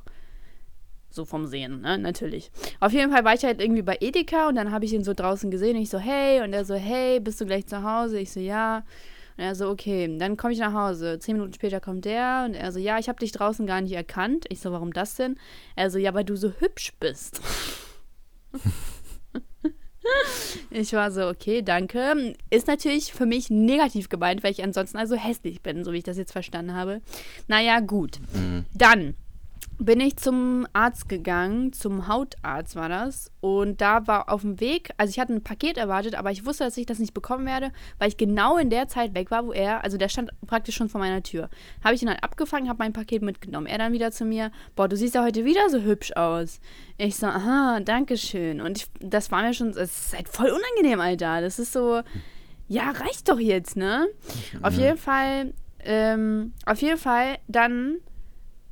[1.11, 1.97] So vom Sehen, ne?
[1.97, 2.51] Natürlich.
[2.79, 5.13] Auf jeden Fall war ich halt irgendwie bei Edeka und dann habe ich ihn so
[5.13, 5.75] draußen gesehen.
[5.75, 6.41] Ich so, hey.
[6.41, 8.17] Und er so, hey, bist du gleich zu Hause?
[8.17, 8.77] Ich so, ja.
[9.37, 10.17] Und er so, okay.
[10.17, 11.19] Dann komme ich nach Hause.
[11.19, 13.93] Zehn Minuten später kommt der und er so, ja, ich habe dich draußen gar nicht
[13.93, 14.45] erkannt.
[14.47, 15.37] Ich so, warum das denn?
[15.75, 17.41] Er so, ja, weil du so hübsch bist.
[20.71, 22.35] Ich war so, okay, danke.
[22.49, 26.03] Ist natürlich für mich negativ gemeint, weil ich ansonsten also hässlich bin, so wie ich
[26.03, 27.01] das jetzt verstanden habe.
[27.47, 28.19] Naja, gut.
[28.33, 28.65] Mhm.
[28.73, 29.15] Dann
[29.83, 33.31] bin ich zum Arzt gegangen, zum Hautarzt war das.
[33.41, 36.63] Und da war auf dem Weg, also ich hatte ein Paket erwartet, aber ich wusste,
[36.63, 39.51] dass ich das nicht bekommen werde, weil ich genau in der Zeit weg war, wo
[39.51, 41.49] er, also der stand praktisch schon vor meiner Tür.
[41.83, 43.65] Habe ich ihn halt abgefangen, habe mein Paket mitgenommen.
[43.65, 46.59] Er dann wieder zu mir, boah, du siehst ja heute wieder so hübsch aus.
[46.99, 48.61] Ich so, aha, danke schön.
[48.61, 49.77] Und ich, das war mir schon, es
[50.07, 51.41] ist halt voll unangenehm, Alter.
[51.41, 52.01] Das ist so,
[52.67, 54.07] ja, reicht doch jetzt, ne?
[54.61, 57.97] Auf jeden Fall, ähm, auf jeden Fall, dann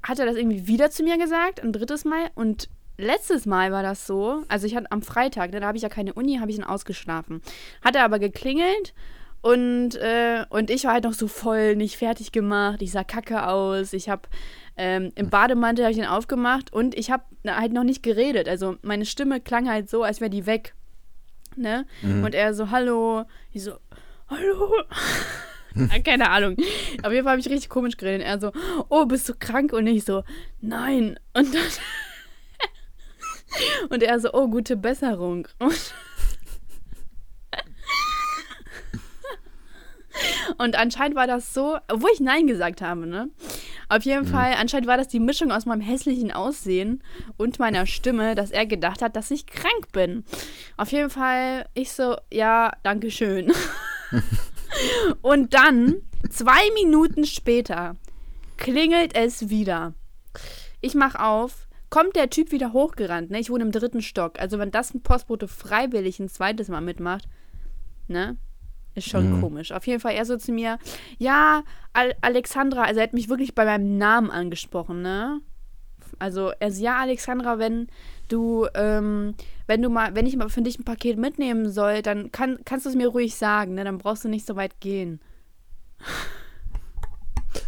[0.03, 2.29] hat er das irgendwie wieder zu mir gesagt, ein drittes Mal.
[2.35, 5.83] Und letztes Mal war das so, also ich hatte am Freitag, ne, da habe ich
[5.83, 7.41] ja keine Uni, habe ich ihn ausgeschlafen.
[7.81, 8.93] Hat er aber geklingelt
[9.41, 12.81] und, äh, und ich war halt noch so voll nicht fertig gemacht.
[12.81, 13.93] Ich sah kacke aus.
[13.93, 14.23] Ich habe
[14.75, 18.49] ähm, im Bademantel habe ich ihn aufgemacht und ich habe halt noch nicht geredet.
[18.49, 20.75] Also meine Stimme klang halt so, als wäre die weg.
[21.55, 21.85] Ne?
[22.01, 22.23] Mhm.
[22.23, 23.23] Und er so, hallo.
[23.51, 23.73] Ich so,
[24.29, 24.73] hallo.
[26.03, 26.57] Keine Ahnung.
[27.03, 28.25] Auf jeden Fall habe ich richtig komisch geredet.
[28.25, 28.51] Er so,
[28.89, 29.73] oh, bist du krank?
[29.73, 30.23] Und ich so,
[30.61, 31.19] nein.
[31.33, 31.63] Und dann.
[33.89, 35.47] Und er so, oh, gute Besserung.
[35.59, 35.93] Und,
[40.57, 43.29] und anscheinend war das so, obwohl ich Nein gesagt habe, ne?
[43.87, 44.31] Auf jeden mhm.
[44.31, 47.01] Fall, anscheinend war das die Mischung aus meinem hässlichen Aussehen
[47.37, 50.23] und meiner Stimme, dass er gedacht hat, dass ich krank bin.
[50.77, 53.51] Auf jeden Fall, ich so, ja, danke schön.
[55.21, 57.95] Und dann, zwei Minuten später,
[58.57, 59.93] klingelt es wieder.
[60.81, 63.31] Ich mach auf, kommt der Typ wieder hochgerannt.
[63.31, 63.39] Ne?
[63.39, 64.39] Ich wohne im dritten Stock.
[64.39, 67.27] Also wenn das ein Postbote freiwillig ein zweites Mal mitmacht,
[68.07, 68.37] ne?
[68.95, 69.41] Ist schon mhm.
[69.41, 69.71] komisch.
[69.71, 70.79] Auf jeden Fall er so zu mir,
[71.17, 71.63] ja,
[71.93, 75.41] Al Alexandra, also er hat mich wirklich bei meinem Namen angesprochen, ne?
[76.19, 77.87] Also er so, ja, Alexandra, wenn
[78.27, 79.35] du, ähm,
[79.67, 82.85] wenn du mal, wenn ich mal für dich ein Paket mitnehmen soll, dann kann, kannst
[82.85, 83.83] du es mir ruhig sagen, ne?
[83.83, 85.19] Dann brauchst du nicht so weit gehen.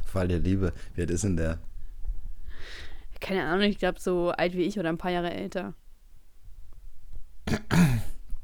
[0.06, 0.74] Fall der Liebe.
[0.94, 1.60] Wie alt ist denn der?
[3.22, 5.74] Keine Ahnung, ich glaube so alt wie ich oder ein paar Jahre älter.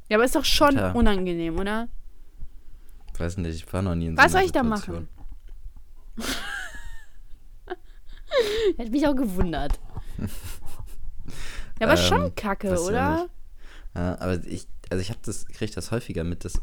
[0.08, 0.92] Ja, aber ist doch schon Tja.
[0.92, 1.88] unangenehm, oder?
[3.12, 5.08] Ich weiß nicht, ich war noch nie in so Was soll ich da machen?
[8.76, 9.78] Hätte mich auch gewundert.
[11.80, 13.28] Ja, aber ähm, schon kacke, oder?
[13.94, 16.60] Ja, aber ich, also ich habe das, kriege das häufiger mit, dass,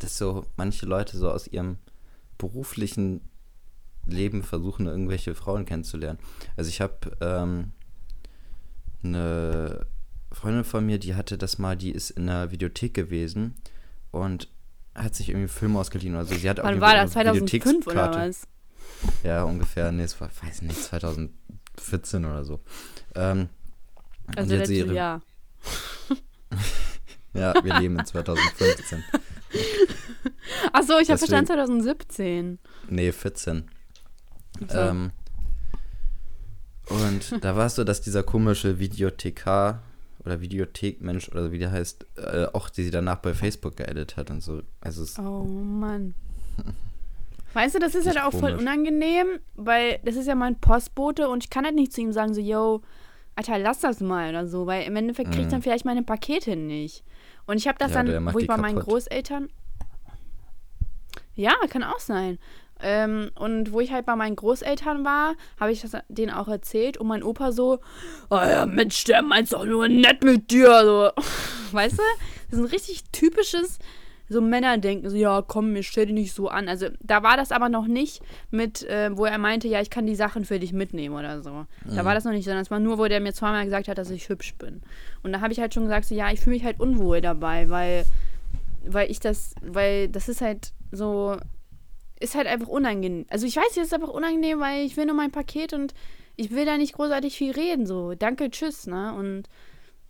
[0.00, 1.78] dass so manche Leute so aus ihrem
[2.38, 3.20] beruflichen
[4.06, 6.18] Leben versuchen, irgendwelche Frauen kennenzulernen.
[6.56, 7.72] Also ich habe ähm,
[9.02, 9.86] eine
[10.32, 13.54] Freundin von mir, die hatte das mal, die ist in einer Videothek gewesen
[14.10, 14.48] und
[14.94, 16.34] hat sich irgendwie Filme ausgeliehen oder so.
[16.34, 17.12] Sie hat Wann war das?
[17.12, 18.46] 2005 oder was?
[19.22, 19.92] Ja, ungefähr.
[19.92, 20.78] Nee, es war, weiß nicht,
[21.76, 22.60] 2014 oder so.
[23.14, 23.48] Ähm,
[24.34, 24.94] also letztes ihre...
[24.94, 25.22] Jahr.
[27.34, 29.04] ja, wir leben in 2015.
[30.72, 32.58] Achso, ich habe verstanden 2017.
[32.88, 33.70] Nee, 14.
[34.68, 34.78] So.
[34.78, 35.10] Ähm,
[36.88, 39.82] und da war es so, dass dieser komische Videothekar
[40.24, 44.30] oder Videothekmensch oder wie der heißt, äh, auch die sie danach bei Facebook geedit hat
[44.30, 44.62] und so.
[44.80, 46.14] Also es oh Mann.
[47.56, 48.50] Weißt du, das ist halt auch komisch.
[48.50, 52.12] voll unangenehm, weil das ist ja mein Postbote und ich kann halt nicht zu ihm
[52.12, 52.82] sagen, so, yo,
[53.34, 55.50] Alter, lass das mal oder so, weil im Endeffekt kriegt mhm.
[55.52, 57.02] dann vielleicht meine Pakete nicht.
[57.46, 59.48] Und ich habe das ja, dann, wo ich bei meinen Großeltern.
[61.34, 62.38] Ja, kann auch sein.
[62.82, 66.98] Ähm, und wo ich halt bei meinen Großeltern war, habe ich das denen auch erzählt
[66.98, 67.78] und mein Opa so,
[68.28, 70.84] oh ja, Mensch, der meint's doch nur nett mit dir.
[70.84, 71.10] So.
[71.72, 72.02] Weißt du?
[72.50, 73.78] Das ist ein richtig typisches
[74.28, 76.68] so Männer denken, so, ja, komm, ich stell dich nicht so an.
[76.68, 80.06] Also da war das aber noch nicht mit, äh, wo er meinte, ja, ich kann
[80.06, 81.50] die Sachen für dich mitnehmen oder so.
[81.50, 81.96] Mhm.
[81.96, 83.98] Da war das noch nicht, sondern es war nur, wo der mir zweimal gesagt hat,
[83.98, 84.82] dass ich hübsch bin.
[85.22, 87.68] Und da habe ich halt schon gesagt, so, ja, ich fühle mich halt unwohl dabei,
[87.68, 88.04] weil,
[88.84, 91.36] weil ich das, weil das ist halt so,
[92.18, 93.26] ist halt einfach unangenehm.
[93.30, 95.94] Also ich weiß, es ist einfach unangenehm, weil ich will nur mein Paket und
[96.36, 99.14] ich will da nicht großartig viel reden, so, danke, tschüss, ne?
[99.14, 99.44] Und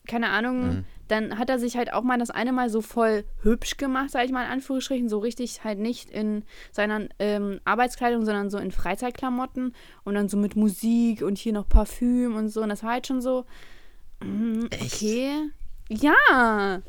[0.06, 3.24] keine Ahnung, mhm dann hat er sich halt auch mal das eine Mal so voll
[3.42, 6.42] hübsch gemacht, sage ich mal in Anführungsstrichen, so richtig halt nicht in
[6.72, 11.68] seiner ähm, Arbeitskleidung, sondern so in Freizeitklamotten und dann so mit Musik und hier noch
[11.68, 12.60] Parfüm und so.
[12.60, 13.44] Und das war halt schon so,
[14.24, 15.50] Mm, Okay.
[15.88, 16.82] Ja.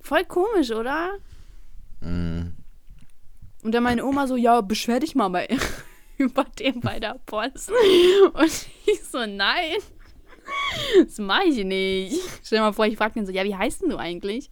[0.00, 1.18] Voll komisch, oder?
[2.00, 2.54] Mm.
[3.62, 5.48] Und dann meine Oma so, ja, beschwer dich mal bei,
[6.18, 7.70] über dem bei der Post.
[8.32, 9.78] Und ich so, nein.
[10.98, 12.20] Das mache ich nicht.
[12.42, 14.50] Stell dir mal vor, ich frage den so, ja, wie heißt denn du eigentlich?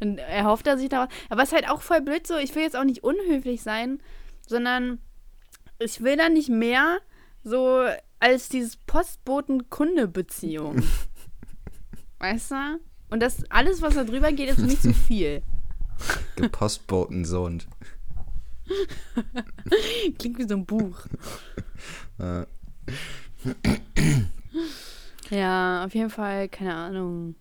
[0.00, 1.08] Und er hofft er sich da was.
[1.28, 4.00] Aber es ist halt auch voll blöd so, ich will jetzt auch nicht unhöflich sein,
[4.46, 5.00] sondern
[5.78, 6.98] ich will da nicht mehr
[7.42, 7.84] so
[8.20, 10.82] als dieses Postboten-Kunde-Beziehung.
[12.18, 12.80] weißt du?
[13.10, 15.42] Und das alles, was da drüber geht, ist nicht zu viel.
[16.36, 17.62] Gepostbotensohn.
[20.18, 21.00] Klingt wie so ein Buch.
[22.18, 22.44] Äh,
[25.30, 27.34] Ja, auf jeden Fall, keine Ahnung.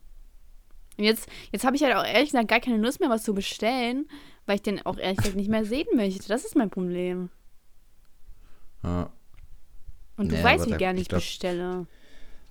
[0.98, 3.34] Und jetzt, jetzt habe ich halt auch ehrlich gesagt gar keine Lust mehr, was zu
[3.34, 4.08] bestellen,
[4.46, 6.28] weil ich den auch ehrlich gesagt nicht mehr sehen möchte.
[6.28, 7.30] Das ist mein Problem.
[8.84, 9.10] ja.
[10.18, 11.86] Und du Nee, weißt, wie gerne ich ich glaub- bestelle.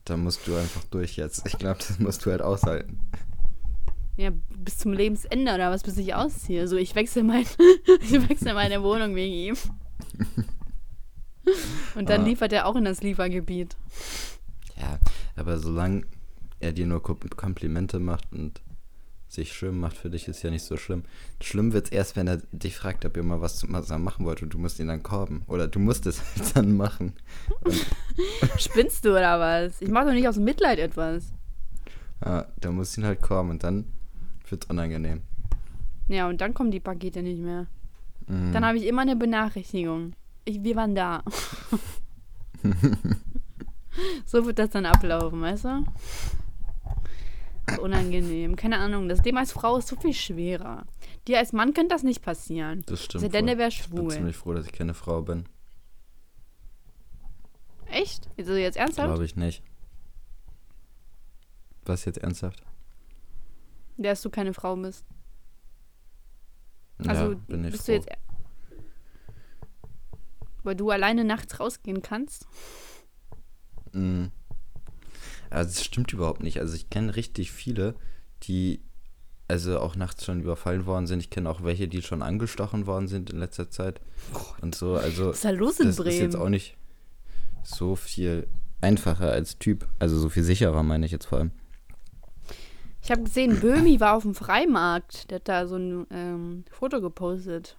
[0.04, 1.44] Da musst du einfach durch jetzt.
[1.46, 3.00] Ich glaube, das musst du halt aushalten.
[4.16, 6.66] Ja, bis zum Lebensende oder was, bis ich ausziehe.
[6.68, 7.44] So, ich wechsle mein,
[8.00, 9.56] ich wechsle meine Wohnung wegen ihm.
[11.94, 12.24] Und dann Ah.
[12.24, 13.76] liefert er auch in das Liefergebiet.
[14.80, 14.98] Ja,
[15.36, 16.02] aber solange
[16.60, 18.60] er dir nur Kom- Komplimente macht und
[19.28, 21.04] sich schön macht, für dich ist ja nicht so schlimm.
[21.42, 24.52] Schlimm wird's erst, wenn er dich fragt, ob ihr mal was zusammen machen wollt und
[24.54, 25.42] du musst ihn dann korben.
[25.46, 27.12] Oder du musst es halt dann machen.
[28.58, 29.80] Spinnst du oder was?
[29.80, 31.32] Ich mache doch nicht aus Mitleid etwas.
[32.24, 33.84] Ja, da musst du ihn halt korben und dann
[34.50, 35.22] wird's unangenehm.
[36.08, 37.66] Ja, und dann kommen die Pakete nicht mehr.
[38.26, 38.52] Mhm.
[38.52, 40.12] Dann habe ich immer eine Benachrichtigung.
[40.44, 41.22] Ich, wir waren da.
[44.26, 45.84] so wird das dann ablaufen, weißt du?
[47.80, 48.54] Unangenehm.
[48.54, 49.08] Keine Ahnung.
[49.08, 50.86] Das Thema als Frau ist so viel schwerer.
[51.26, 52.82] Dir als Mann könnte das nicht passieren.
[52.86, 53.22] das stimmt.
[53.22, 54.10] Sei denn, der wäre Ich bin schwul.
[54.10, 55.44] ziemlich froh, dass ich keine Frau bin.
[57.86, 58.28] Echt?
[58.38, 59.08] Also jetzt ernsthaft?
[59.08, 59.62] Glaube ich nicht.
[61.84, 62.62] Was jetzt ernsthaft?
[63.96, 65.04] Dass du keine Frau bist.
[67.06, 67.92] Also ja, bin ich bist froh.
[67.92, 68.08] du jetzt.
[70.62, 72.46] Weil du alleine nachts rausgehen kannst?
[73.92, 74.26] Mm.
[75.50, 76.60] Also es stimmt überhaupt nicht.
[76.60, 77.94] Also ich kenne richtig viele,
[78.42, 78.82] die
[79.48, 81.20] also auch nachts schon überfallen worden sind.
[81.20, 84.00] Ich kenne auch welche, die schon angestochen worden sind in letzter Zeit.
[84.60, 86.50] Und so, also Was ist da los in das ist jetzt auch Bremen?
[86.52, 86.76] nicht
[87.62, 88.48] so viel
[88.80, 89.86] einfacher als Typ.
[89.98, 91.52] Also so viel sicherer, meine ich jetzt vor allem.
[93.06, 95.30] Ich habe gesehen, Böhmi war auf dem Freimarkt.
[95.30, 97.76] Der hat da so ein ähm, Foto gepostet.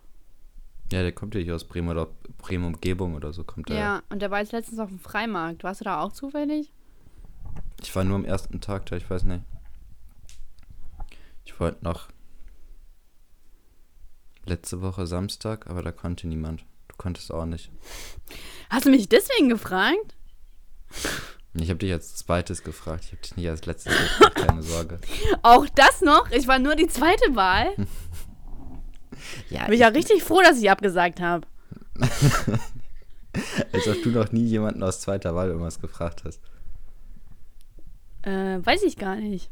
[0.90, 2.08] Ja, der kommt ja hier aus Bremen oder
[2.38, 3.76] Bremen Umgebung oder so kommt er.
[3.76, 5.66] Ja, und der war jetzt letztens auf dem Freimarkt.
[5.66, 6.72] Warst du da auch zufällig?
[7.82, 9.44] Ich war nur am ersten Tag da, ich weiß nicht.
[11.44, 12.08] Ich wollte noch
[14.46, 16.62] letzte Woche Samstag, aber da konnte niemand.
[16.88, 17.70] Du konntest auch nicht.
[18.70, 20.16] Hast du mich deswegen gefragt?
[21.60, 23.06] Ich habe dich als zweites gefragt.
[23.06, 25.00] Ich habe dich nicht als letztes gefragt, keine Sorge.
[25.42, 26.30] Auch das noch?
[26.32, 27.74] Ich war nur die zweite Wahl.
[29.50, 31.48] Ja, Bin ich ja richtig froh, dass ich abgesagt habe.
[33.72, 36.40] als ob du noch nie jemanden aus zweiter Wahl irgendwas gefragt hast.
[38.22, 39.50] Äh, weiß ich gar nicht.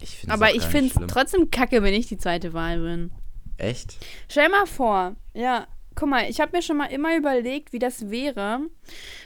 [0.00, 3.10] Ich Aber ich finde es trotzdem kacke, wenn ich die zweite Wahl bin.
[3.56, 3.96] Echt?
[4.28, 8.10] Stell mal vor, ja, guck mal, ich habe mir schon mal immer überlegt, wie das
[8.10, 8.60] wäre,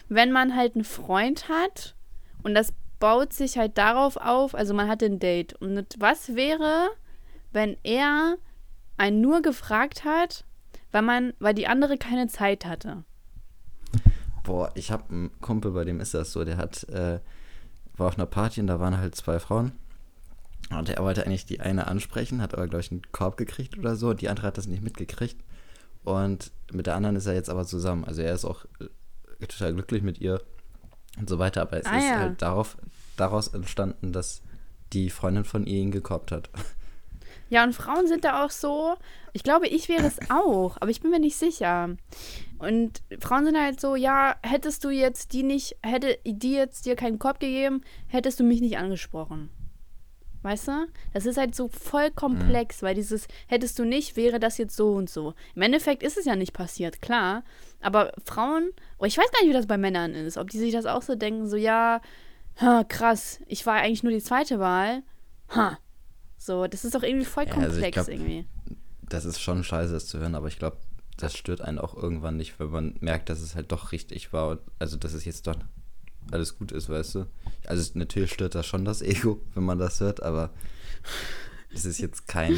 [0.09, 1.95] wenn man halt einen Freund hat
[2.43, 5.55] und das baut sich halt darauf auf, also man hat ein Date.
[5.55, 6.91] Und was wäre,
[7.53, 8.37] wenn er
[8.97, 10.45] einen nur gefragt hat,
[10.93, 13.05] weil man, weil die andere keine Zeit hatte?
[14.45, 16.45] Boah, ich habe einen Kumpel, bei dem ist das so.
[16.45, 17.21] Der hat, äh,
[17.97, 19.73] war auf einer Party und da waren halt zwei Frauen.
[20.71, 23.97] Und er wollte eigentlich die eine ansprechen, hat aber, glaube ich, einen Korb gekriegt oder
[23.97, 24.15] so.
[24.15, 25.37] Die andere hat das nicht mitgekriegt.
[26.07, 28.05] Und mit der anderen ist er jetzt aber zusammen.
[28.05, 30.41] Also er ist auch äh, total glücklich mit ihr
[31.19, 31.63] und so weiter.
[31.63, 32.19] Aber es Ah, ist ja.
[32.21, 32.77] halt darauf,
[33.17, 34.41] daraus entstanden, dass
[34.93, 36.49] die Freundin von ihr ihn gekorbt hat.
[37.49, 38.97] Ja, und Frauen sind da auch so,
[39.33, 41.91] ich glaube, ich wäre es auch, aber ich bin mir nicht sicher.
[42.59, 46.97] Und Frauen sind halt so, ja, hättest du jetzt die nicht, hätte die jetzt dir
[46.97, 49.51] keinen Korb gegeben, hättest du mich nicht angesprochen.
[50.47, 50.87] Weißt du?
[51.13, 54.93] Das ist halt so voll komplex, weil dieses hättest du nicht, wäre das jetzt so
[54.95, 55.35] und so.
[55.57, 57.43] Im Endeffekt ist es ja nicht passiert, klar.
[57.81, 60.37] Aber Frauen, oh, ich weiß gar nicht, wie das bei Männern ist.
[60.39, 62.01] Ob die sich das auch so denken, so, ja,
[62.61, 65.03] ha, krass, ich war eigentlich nur die zweite Wahl.
[65.49, 65.79] Ha.
[66.39, 68.47] So, das ist doch irgendwie voll Ja, also komplex glaub- irgendwie.
[69.09, 70.77] Das ist schon scheiße, das zu hören, aber ich glaube,
[71.17, 74.49] das stört einen auch irgendwann nicht, wenn man merkt, dass es halt doch richtig war.
[74.51, 75.57] und- Also, dass es jetzt doch
[76.31, 77.27] alles gut ist, weißt du?
[77.69, 80.51] Also, natürlich stört das schon das Ego, wenn man das hört, aber
[81.73, 82.57] es ist jetzt kein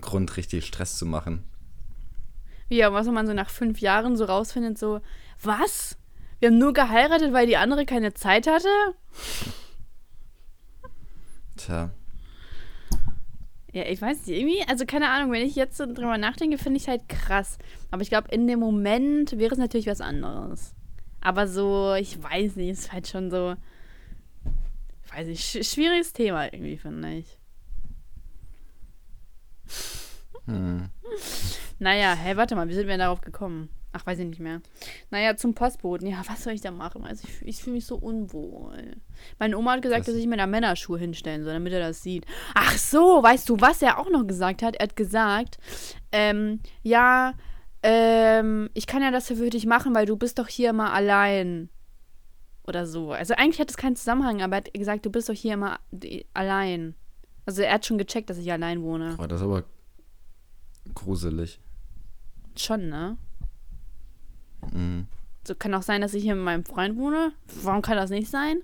[0.00, 1.44] Grund, richtig Stress zu machen.
[2.68, 5.00] Ja, was wenn man so nach fünf Jahren so rausfindet, so,
[5.42, 5.96] was?
[6.38, 8.68] Wir haben nur geheiratet, weil die andere keine Zeit hatte?
[11.56, 11.90] Tja.
[13.72, 16.78] Ja, ich weiß nicht, irgendwie, also keine Ahnung, wenn ich jetzt so drüber nachdenke, finde
[16.78, 17.58] ich es halt krass.
[17.90, 20.74] Aber ich glaube, in dem Moment wäre es natürlich was anderes.
[21.20, 23.54] Aber so, ich weiß nicht, ist halt schon so,
[25.12, 27.38] weiß sch schwieriges Thema irgendwie, finde ich.
[30.46, 30.90] Hm.
[31.78, 33.70] Naja, hey, warte mal, wie sind wir denn darauf gekommen?
[33.92, 34.60] Ach, weiß ich nicht mehr.
[35.10, 36.06] Naja, zum Postboten.
[36.06, 37.04] Ja, was soll ich da machen?
[37.04, 38.96] Also ich, ich fühle mich so unwohl.
[39.38, 40.06] Meine Oma hat gesagt, Was?
[40.06, 42.24] dass ich mir da Männerschuhe hinstellen soll, damit er das sieht.
[42.54, 44.76] Ach so, weißt du, was er auch noch gesagt hat?
[44.76, 45.58] Er hat gesagt,
[46.12, 47.34] ähm, ja,
[47.82, 51.68] ähm, ich kann ja das für dich machen, weil du bist doch hier immer allein.
[52.70, 53.10] Oder so.
[53.10, 55.80] Also eigentlich hat es keinen Zusammenhang, aber er hat gesagt, du bist doch hier immer
[55.90, 56.94] die- allein.
[57.44, 59.16] Also er hat schon gecheckt, dass ich allein wohne.
[59.18, 59.64] Oh, das ist aber
[60.94, 61.58] gruselig.
[62.56, 63.16] Schon, ne?
[64.72, 65.08] Mhm.
[65.44, 67.32] So kann auch sein, dass ich hier mit meinem Freund wohne.
[67.62, 68.58] Warum kann das nicht sein?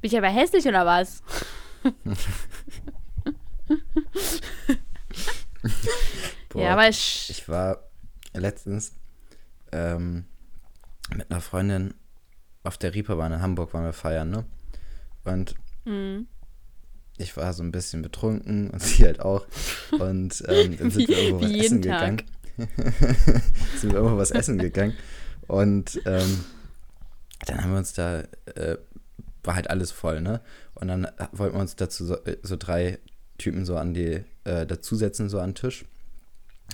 [0.00, 1.22] Bin ich aber hässlich oder was?
[6.48, 7.28] Boah, ja, aber ich.
[7.28, 7.82] ich war
[8.32, 8.94] letztens
[9.72, 10.24] ähm,
[11.14, 11.92] mit einer Freundin
[12.64, 14.44] auf der Reeperbahn in Hamburg waren wir feiern, ne?
[15.24, 15.54] Und
[15.84, 16.26] Mhm.
[17.18, 19.44] ich war so ein bisschen betrunken und sie halt auch.
[19.98, 22.00] Und ähm, dann sind Wie- wir irgendwo was essen Tag.
[22.00, 22.22] gegangen.
[23.78, 24.94] sind wir irgendwo was essen gegangen.
[25.48, 26.44] Und ähm,
[27.46, 28.20] dann haben wir uns da,
[28.54, 28.76] äh,
[29.42, 30.40] war halt alles voll, ne?
[30.74, 32.98] Und dann wollten wir uns dazu so, äh, so drei
[33.38, 35.84] Typen so an die, äh, dazusetzen, so an den Tisch.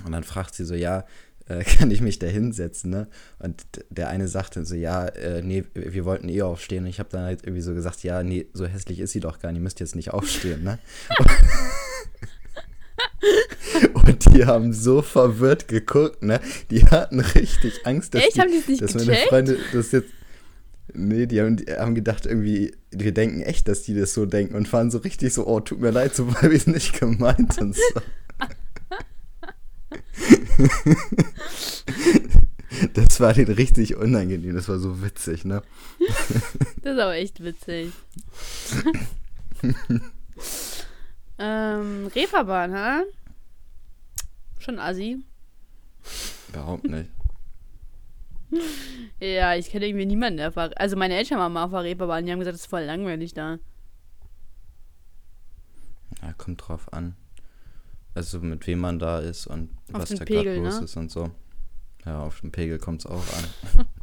[0.05, 1.05] Und dann fragt sie so, ja,
[1.49, 3.09] äh, kann ich mich da hinsetzen, ne?
[3.39, 6.85] Und der eine sagte so, ja, äh, nee, wir wollten eh aufstehen.
[6.85, 9.39] Und ich habe dann halt irgendwie so gesagt, ja, nee, so hässlich ist sie doch
[9.41, 10.79] gar nicht, ihr müsst jetzt nicht aufstehen, ne?
[13.95, 16.41] Und die haben so verwirrt geguckt, ne?
[16.71, 18.37] Die hatten richtig Angst, dass, Echt?
[18.37, 19.17] die, Haben die nicht dass meine?
[19.29, 20.09] Freunde das jetzt.
[20.95, 24.55] Nee, die haben, die haben gedacht, irgendwie, wir denken echt, dass die das so denken
[24.55, 27.61] und waren so richtig so, oh, tut mir leid, so weil wir es nicht gemeint
[27.61, 27.83] und so.
[32.95, 35.63] Das war denen richtig unangenehm, das war so witzig, ne?
[36.83, 37.93] Das ist aber echt witzig.
[41.39, 43.03] ähm, Reeperbahn, ha?
[44.59, 45.23] Schon assi.
[46.51, 47.11] Überhaupt nicht.
[49.21, 52.25] Ja, ich kenne irgendwie niemanden, der auf Also meine Eltern waren mal auf der Reeperbahn,
[52.25, 53.59] die haben gesagt, es ist voll langweilig da.
[56.23, 57.15] Ja, kommt drauf an.
[58.19, 60.85] Also mit wem man da ist und Auf was da gerade Pegel, los ne?
[60.87, 61.31] ist und so.
[62.05, 63.23] Ja, auf den Pegel kommt es auch
[63.77, 63.87] an.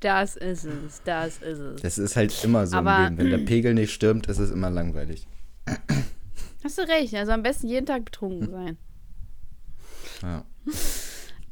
[0.00, 1.80] Das ist es, das ist es.
[1.82, 3.18] Das ist halt immer so Aber- im Leben.
[3.18, 5.26] Wenn der Pegel nicht stimmt, ist es immer langweilig.
[6.64, 8.76] Hast du recht, also am besten jeden Tag betrunken sein.
[10.22, 10.44] Ja.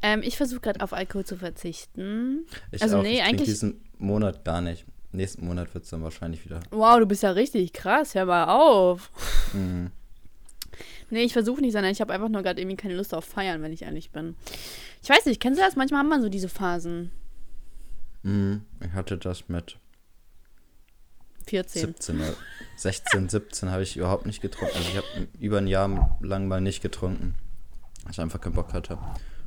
[0.01, 2.45] Ähm, ich versuche gerade auf Alkohol zu verzichten.
[2.71, 3.01] Ich Also auch.
[3.03, 4.85] nee, ich eigentlich- diesen Monat gar nicht.
[5.11, 6.61] Nächsten Monat wird es dann wahrscheinlich wieder.
[6.71, 9.11] Wow, du bist ja richtig krass, hör mal auf.
[9.51, 9.91] Mhm.
[11.09, 13.61] Nee, ich versuche nicht, sondern ich habe einfach nur gerade irgendwie keine Lust auf Feiern,
[13.61, 14.35] wenn ich ehrlich bin.
[15.01, 15.75] Ich weiß nicht, kennst du das?
[15.75, 17.11] Manchmal hat man so diese Phasen.
[18.23, 18.61] Mhm.
[18.83, 19.77] Ich hatte das mit
[21.47, 21.87] 14.
[21.87, 22.35] 17 oder
[22.77, 24.75] 16, 17 habe ich überhaupt nicht getrunken.
[24.75, 27.35] Also ich habe über ein Jahr lang mal nicht getrunken.
[28.03, 28.97] Weil ich einfach keinen Bock hatte.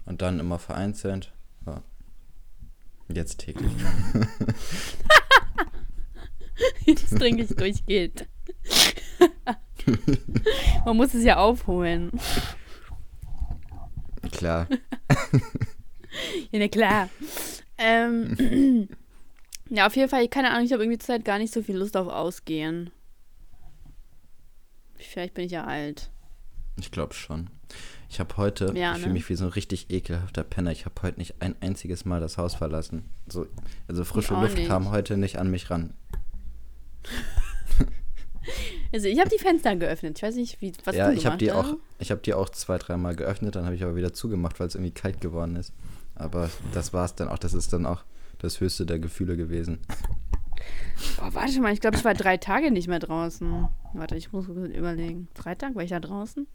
[0.04, 1.32] Und dann immer vereinzelt.
[1.64, 1.82] Ja.
[3.08, 3.72] Jetzt täglich.
[6.84, 8.26] Jetzt trinke ich durchgehend.
[10.84, 12.10] Man muss es ja aufholen.
[14.30, 14.68] Klar.
[16.50, 17.08] Ja, na klar.
[17.78, 18.86] Ähm,
[19.70, 21.76] ja, auf jeden Fall, keine Ahnung, ich habe irgendwie zur Zeit gar nicht so viel
[21.76, 22.90] Lust auf Ausgehen.
[24.96, 26.10] Vielleicht bin ich ja alt.
[26.78, 27.48] Ich glaube schon.
[28.10, 29.02] Ich habe heute, Ja, ich ne?
[29.04, 30.70] fühle mich wie so ein richtig ekelhafter Penner.
[30.70, 33.08] Ich habe heute nicht ein einziges Mal das Haus verlassen.
[33.26, 33.46] So,
[33.88, 34.68] also frische Luft nicht.
[34.68, 35.94] kam heute nicht an mich ran.
[38.92, 40.18] Also ich habe die Fenster geöffnet.
[40.18, 41.74] Ich weiß nicht, wie, was ja, du ich habe gemacht die hast.
[41.74, 44.66] auch, ich habe die auch zwei, dreimal geöffnet, dann habe ich aber wieder zugemacht, weil
[44.66, 45.72] es irgendwie kalt geworden ist.
[46.14, 47.38] Aber das war es dann auch.
[47.38, 48.02] Das ist dann auch
[48.38, 49.78] das höchste der Gefühle gewesen.
[51.16, 53.68] Boah, warte mal, ich glaube, ich war drei Tage nicht mehr draußen.
[53.94, 55.28] Warte, ich muss kurz überlegen.
[55.34, 56.46] Drei Tage war ich da draußen?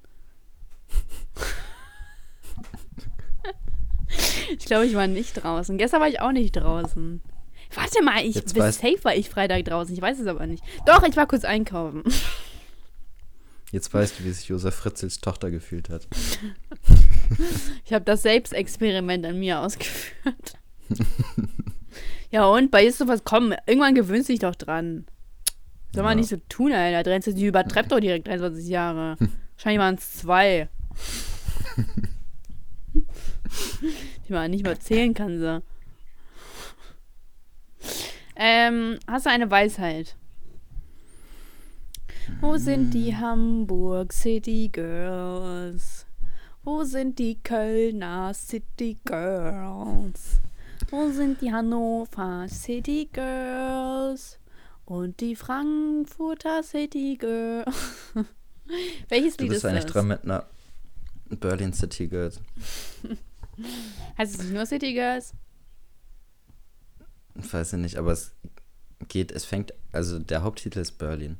[4.57, 5.77] ich glaube, ich war nicht draußen.
[5.77, 7.21] Gestern war ich auch nicht draußen.
[7.77, 9.93] Warte mal, ich Jetzt bis safe war ich Freitag draußen.
[9.93, 10.63] Ich weiß es aber nicht.
[10.85, 12.03] Doch, ich war kurz einkaufen.
[13.71, 16.07] Jetzt weißt du, wie sich Josef Fritzels Tochter gefühlt hat.
[17.85, 20.53] Ich habe das Selbstexperiment an mir ausgeführt.
[22.31, 25.05] ja, und bei ist sowas, komm, irgendwann gewöhnst du dich doch dran.
[25.93, 26.21] Soll man Ja.
[26.21, 27.03] nicht so tun, Alter.
[27.09, 29.17] 23, die übertreibt doch direkt 23 Jahre.
[29.55, 30.69] Wahrscheinlich waren es zwei.
[34.27, 35.61] Die man nicht mal zählen kann, so.
[38.39, 40.15] Ähm, hast du eine Weisheit?
[42.39, 46.05] Wo sind die Hamburg City Girls?
[46.63, 50.39] Wo sind die Kölner City Girls?
[50.91, 54.37] Wo sind die Hannover City Girls?
[54.85, 58.13] Und die Frankfurter City Girls?
[59.09, 59.93] Welches Du Lied bist ist eigentlich das?
[59.93, 60.45] dran mit einer
[61.29, 62.39] Berlin City Girls.
[64.17, 65.33] Heißt es nicht nur City Girls?
[67.37, 68.35] Weiß ich nicht, aber es
[69.07, 71.37] geht, es fängt, also der Haupttitel ist Berlin.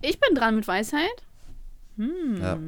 [0.00, 1.22] Ich bin dran mit Weisheit.
[1.96, 2.36] Hm.
[2.40, 2.58] Ja.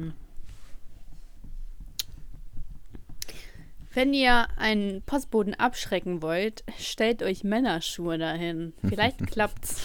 [3.93, 8.73] Wenn ihr einen Postboten abschrecken wollt, stellt euch Männerschuhe dahin.
[8.87, 9.81] Vielleicht klappt's.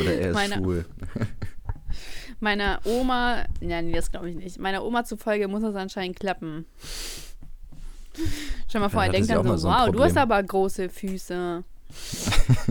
[0.00, 0.84] Oder er ist Meine- schwul.
[2.40, 4.58] Meiner Oma, ja, nee, das glaube ich nicht.
[4.58, 6.66] Meiner Oma zufolge muss das anscheinend klappen.
[8.68, 10.18] Stell mal vor, er denkt dann so, so wow, du hast Problem.
[10.18, 11.64] aber große Füße.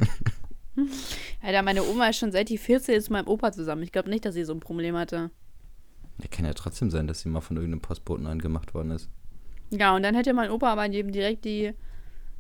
[1.44, 3.84] Alter, meine Oma ist schon seit die 14 ist mit meinem Opa zusammen.
[3.84, 5.32] Ich glaube nicht, dass sie so ein Problem hatte.
[6.20, 9.10] Ja, kann ja trotzdem sein, dass sie mal von irgendeinem Postboten angemacht worden ist.
[9.72, 11.74] Ja, und dann hätte mein Opa aber eben direkt die,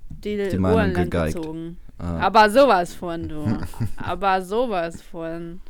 [0.09, 1.77] die, Die Ohren lang gezogen.
[1.97, 3.45] Ah, Aber sowas von, du.
[3.97, 5.61] Aber sowas von.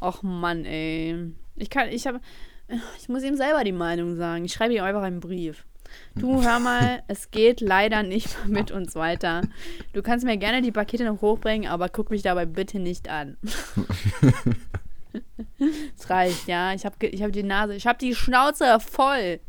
[0.00, 1.32] Och Mann, ey.
[1.56, 2.20] Ich kann, ich habe,
[2.98, 4.44] ich muss ihm selber die Meinung sagen.
[4.44, 5.64] Ich schreibe ihm einfach einen Brief.
[6.14, 9.42] Du, hör mal, es geht leider nicht mit uns weiter.
[9.92, 13.36] Du kannst mir gerne die Pakete noch hochbringen, aber guck mich dabei bitte nicht an.
[15.96, 16.72] Es reicht, ja.
[16.74, 19.40] Ich habe ich hab die Nase, ich habe die Schnauze voll.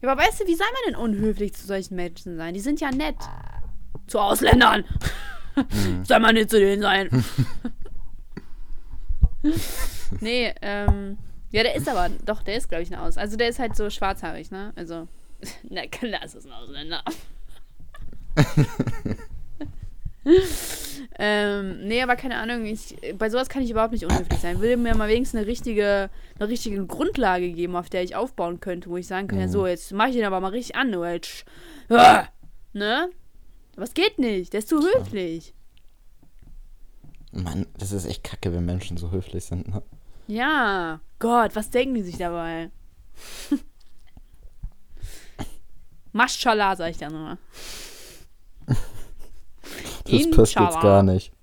[0.00, 2.54] Ja, aber weißt du, wie soll man denn unhöflich zu solchen Menschen sein?
[2.54, 3.16] Die sind ja nett.
[4.06, 4.84] Zu Ausländern.
[6.02, 7.24] soll man nicht zu denen sein.
[10.20, 11.18] nee, ähm.
[11.52, 13.18] Ja, der ist aber, doch, der ist, glaube ich, ein Aus.
[13.18, 14.72] Also der ist halt so schwarzhaarig, ne?
[14.74, 15.06] Also,
[15.68, 17.02] na klar, ist das ein Ausländer.
[21.18, 24.60] ähm, nee, aber keine Ahnung, ich, bei sowas kann ich überhaupt nicht unhöflich sein.
[24.60, 28.88] Würde mir mal wenigstens eine richtige, eine richtige Grundlage geben, auf der ich aufbauen könnte,
[28.88, 31.04] wo ich sagen kann, ja so, jetzt mach ich den aber mal richtig an, du
[31.04, 31.44] jetzt.
[31.88, 32.26] Ah!
[32.72, 33.10] Ne?
[33.76, 34.52] Was geht nicht?
[34.52, 35.54] Der ist zu höflich.
[37.32, 39.68] Mann, das ist echt kacke, wenn Menschen so höflich sind.
[39.68, 39.82] Ne?
[40.26, 41.00] Ja.
[41.18, 42.70] Gott, was denken die sich dabei?
[46.12, 47.38] Maschallah, sag ich dann immer.
[50.04, 51.32] Das passt jetzt gar nicht.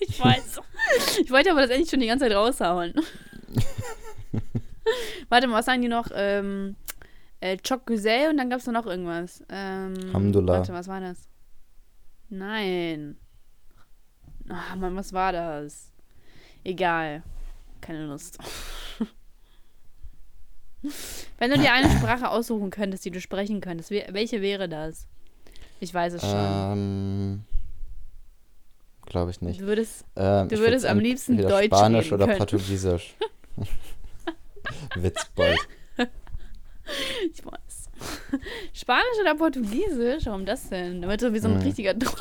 [0.00, 0.60] Ich weiß.
[1.20, 2.94] Ich wollte aber das endlich schon die ganze Zeit raushauen.
[5.28, 6.08] Warte mal, was sagen die noch?
[6.14, 6.76] Ähm,
[7.40, 9.44] äh, Chok Güzel und dann gab es noch irgendwas.
[9.50, 10.54] Ähm, Alhamdulillah.
[10.54, 11.28] Warte, was war das?
[12.30, 13.18] Nein.
[14.48, 15.92] Ah, Mann, was war das?
[16.64, 17.22] Egal.
[17.80, 18.38] Keine Lust.
[21.38, 25.06] Wenn du dir eine Sprache aussuchen könntest, die du sprechen könntest, we- welche wäre das?
[25.80, 26.30] Ich weiß es schon.
[26.34, 27.44] Ähm,
[29.06, 29.60] Glaube ich nicht.
[29.60, 32.38] du würdest Ähm, Du würdest am liebsten Deutsch Spanisch reden oder können.
[32.38, 33.14] Portugiesisch.
[34.96, 35.58] Witzbold.
[37.32, 37.90] Ich weiß.
[38.72, 40.26] Spanisch oder Portugiesisch?
[40.26, 41.02] Warum das denn?
[41.02, 41.62] Damit du wie so ein Mhm.
[41.62, 42.20] richtiger Troll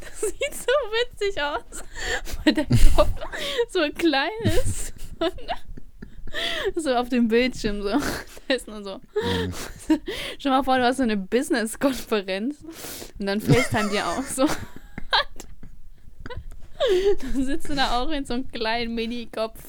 [0.00, 1.82] Das sieht so witzig aus,
[2.44, 3.10] weil der Kopf
[3.70, 4.94] so klein ist.
[6.76, 7.88] so auf dem Bildschirm so.
[8.48, 8.96] Da ist nur so.
[8.96, 9.52] Mhm.
[10.38, 12.56] Stell mal vor, du hast so eine Business-Konferenz
[13.18, 14.46] und dann FaceTime dir auch so.
[17.22, 19.60] dann sitzt du da auch in so einem kleinen Mini-Kopf.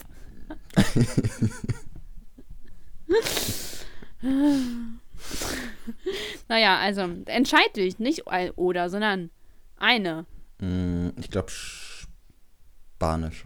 [6.48, 9.30] naja, also entscheid dich, nicht oder, sondern
[9.78, 10.26] eine.
[10.60, 13.46] Mm, Ich glaube Spanisch.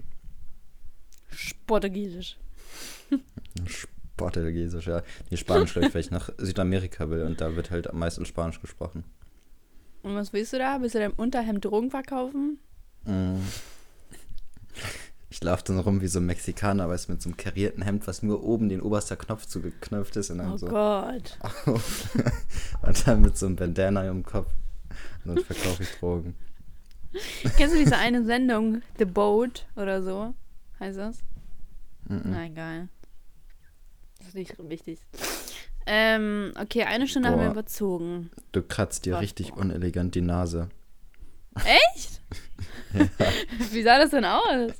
[1.66, 2.38] Portugiesisch.
[4.18, 5.02] Portugiesisch, ja.
[5.30, 8.26] Nee, Spanisch, glaube ich, weil ich nach Südamerika will und da wird halt am meisten
[8.26, 9.04] Spanisch gesprochen.
[10.04, 10.82] Und was willst du da?
[10.82, 12.60] Willst du deinem Unterhemd Drogen verkaufen?
[13.06, 13.38] Mm.
[15.30, 18.06] Ich laufe dann rum wie so ein Mexikaner, weißt du, mit so einem karierten Hemd,
[18.06, 21.40] was nur oben den oberster Knopf zugeknöpft ist und dann Oh so Gott.
[22.84, 24.54] und dann mit so einem Bandana im Kopf.
[25.26, 26.36] Und dann verkaufe ich Drogen.
[27.58, 30.34] Kennst du diese eine Sendung, The Boat oder so?
[30.80, 31.20] Heißt das?
[32.08, 32.22] Mm -mm.
[32.26, 32.90] Na egal.
[34.34, 35.00] Ist nicht wichtig.
[35.86, 37.52] Ähm, okay, eine Stunde haben wir Boah.
[37.52, 38.32] überzogen.
[38.52, 39.22] Du kratzt dir Was?
[39.22, 40.70] richtig unelegant die Nase.
[41.64, 42.20] Echt?
[43.72, 44.72] Wie sah das denn aus?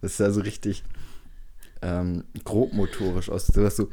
[0.00, 0.84] Das ist also richtig
[1.82, 3.48] ähm, grobmotorisch aus.
[3.48, 3.88] Du hast so.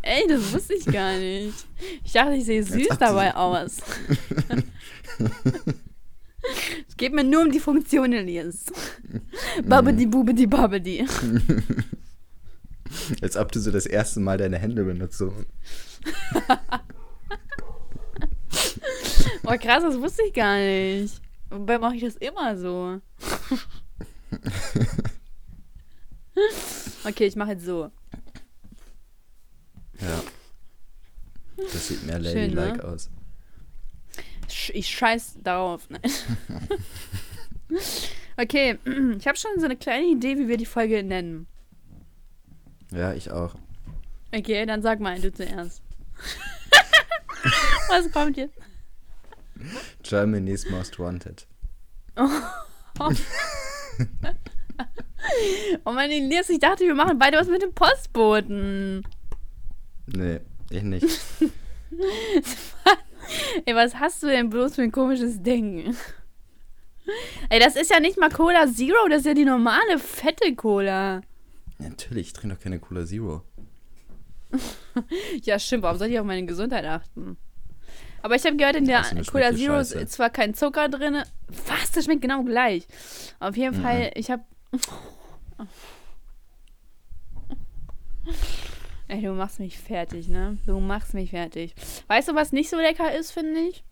[0.00, 1.66] Ey, das wusste ich gar nicht.
[2.04, 3.82] Ich dachte, ich sehe süß dabei aus.
[6.88, 8.66] Es geht mir nur um die Funktion, Elias.
[9.64, 11.06] Babbidi bubidi babbidi.
[13.22, 15.18] Als ob du so das erste Mal deine Hände benutzt.
[15.18, 15.32] So.
[19.50, 21.22] Oh krass, das wusste ich gar nicht.
[21.48, 23.00] Wobei mache ich das immer so.
[27.04, 27.90] okay, ich mache jetzt so.
[30.00, 30.22] Ja.
[31.56, 32.84] Das sieht mehr Schön, ladylike ne?
[32.84, 33.08] aus.
[34.72, 35.88] Ich scheiß darauf.
[35.90, 36.00] Nein.
[38.36, 38.78] okay,
[39.18, 41.46] ich habe schon so eine kleine Idee, wie wir die Folge nennen.
[42.92, 43.54] Ja, ich auch.
[44.34, 45.82] Okay, dann sag mal, du zuerst.
[47.88, 48.58] Was kommt jetzt?
[50.02, 51.46] Germany's Most Wanted.
[55.84, 59.04] Oh mein Elias, ich dachte, wir machen beide was mit dem Postboten.
[60.06, 60.40] Nee,
[60.70, 61.20] ich nicht.
[63.66, 65.96] Ey, was hast du denn bloß für ein komisches Denken?
[67.48, 71.22] Ey, das ist ja nicht mal Cola Zero, das ist ja die normale fette Cola.
[71.78, 73.42] Natürlich, ich trinke doch keine Cola Zero.
[75.42, 77.36] Ja, stimmt, warum soll ich auf meine Gesundheit achten?
[78.22, 81.22] Aber ich habe gehört, in der Cola Zero ist zwar kein Zucker drin.
[81.66, 81.92] Was?
[81.92, 82.86] Das schmeckt genau gleich.
[83.38, 83.82] Auf jeden Mhm.
[83.82, 84.42] Fall, ich habe.
[89.08, 90.58] Ey, du machst mich fertig, ne?
[90.66, 91.74] Du machst mich fertig.
[92.08, 93.82] Weißt du, was nicht so lecker ist, finde ich?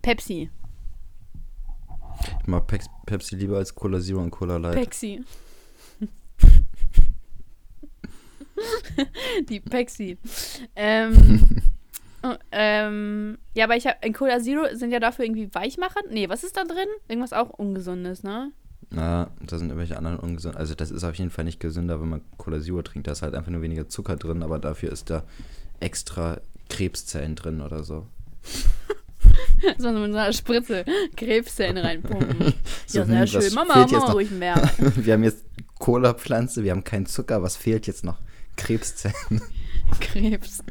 [0.00, 0.48] Pepsi.
[2.40, 4.76] Ich mag Pex Pepsi lieber als Cola Zero und Cola Light.
[4.76, 5.22] Pepsi.
[9.48, 10.16] Die Pepsi.
[10.74, 11.62] Ähm,
[12.22, 16.00] oh, ähm, ja, aber ich habe in Cola Zero sind ja dafür irgendwie Weichmacher.
[16.08, 16.88] Nee, was ist da drin?
[17.08, 18.52] Irgendwas auch Ungesundes, ne?
[18.90, 20.56] Na, da sind irgendwelche anderen ungesund.
[20.56, 23.08] Also das ist auf jeden Fall nicht gesünder, wenn man Cola Zero trinkt.
[23.08, 25.24] Da ist halt einfach nur weniger Zucker drin, aber dafür ist da
[25.80, 28.06] extra Krebszellen drin oder so.
[29.78, 30.84] So mit so einer Spritze
[31.16, 32.54] Krebszellen reinpumpen.
[32.86, 33.54] So, ja, sehr schön.
[33.54, 34.14] Mama, Mama, noch?
[34.14, 34.54] ruhig mehr.
[34.78, 35.44] Wir haben jetzt
[35.80, 38.18] Cola-Pflanze, wir haben keinen Zucker, was fehlt jetzt noch?
[38.56, 39.42] Krebszellen.
[40.00, 40.62] Krebs.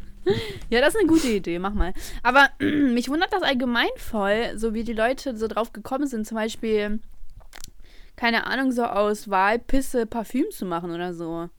[0.70, 1.93] Ja, das ist eine gute Idee, mach mal.
[2.24, 6.36] Aber mich wundert das allgemein voll, so wie die Leute so drauf gekommen sind, zum
[6.36, 6.99] Beispiel,
[8.16, 11.49] keine Ahnung, so aus Walpisse Parfüm zu machen oder so.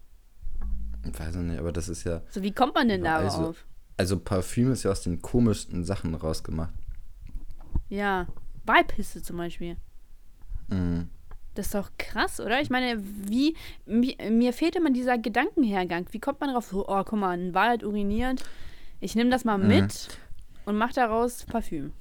[1.04, 2.22] Ich weiß nicht, aber das ist ja.
[2.30, 3.24] So, wie kommt man denn darauf?
[3.38, 3.54] also-
[3.98, 6.72] Also Parfüm ist ja aus den komischsten Sachen rausgemacht.
[7.88, 8.26] Ja,
[8.64, 9.76] Walpisse zum Beispiel.
[10.68, 11.08] Mhm.
[11.54, 12.60] Das ist doch krass, oder?
[12.60, 16.06] Ich meine, wie, mir, mir fehlt immer dieser Gedankenhergang.
[16.10, 16.66] Wie kommt man drauf?
[16.66, 18.42] So, oh, guck mal, ein Wal hat uriniert.
[19.00, 19.68] Ich nehme das mal Mhm.
[19.68, 20.08] mit
[20.66, 21.92] und mache daraus Parfüm.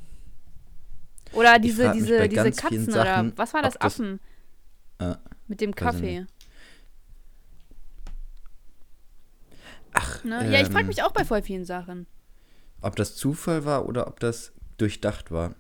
[1.33, 3.75] Oder diese, diese, diese Katzen Sachen, oder was war das?
[3.75, 4.19] ob das- Affen
[4.99, 5.15] Äh,
[5.47, 6.25] mit dem Kaffee.
[9.93, 10.51] ach, Ne?
[10.51, 12.07] ja, ich frage ähm, mich auch bei voll vielen Sachen.
[12.81, 15.55] ob das Zufall war oder ob das durchdacht war.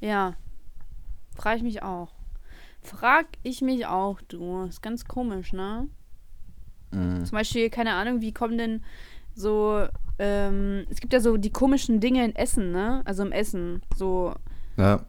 [0.00, 0.34] Ja.
[1.36, 2.12] Frage ich mich auch.
[2.82, 4.64] Frag ich mich auch, du.
[4.64, 5.88] Ist ganz komisch, ne?
[6.90, 7.24] Mhm.
[7.24, 8.84] Zum Beispiel, keine Ahnung, wie kommen denn
[9.34, 9.86] so,
[10.18, 13.02] ähm, es gibt ja so die komischen Dinge in Essen, ne?
[13.04, 13.82] Also im Essen.
[13.96, 14.34] So,
[14.76, 15.04] Ja,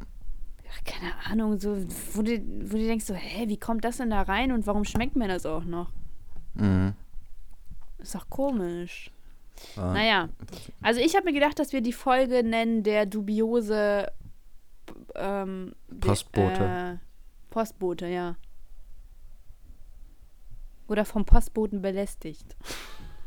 [0.85, 1.77] keine Ahnung, so,
[2.13, 4.85] wo du, wo du denkst so, hä, wie kommt das denn da rein und warum
[4.85, 5.91] schmeckt mir das auch noch?
[6.55, 6.93] mhm.
[7.97, 9.09] Ist doch komisch.
[9.77, 10.29] Ah, Naja,
[10.81, 14.11] also ich habe mir gedacht, dass wir die Folge nennen der dubiose
[15.15, 16.99] ähm, Postbote.
[16.99, 17.05] Äh,
[17.49, 18.35] Postbote, ja.
[20.87, 22.55] Oder vom Postboten belästigt.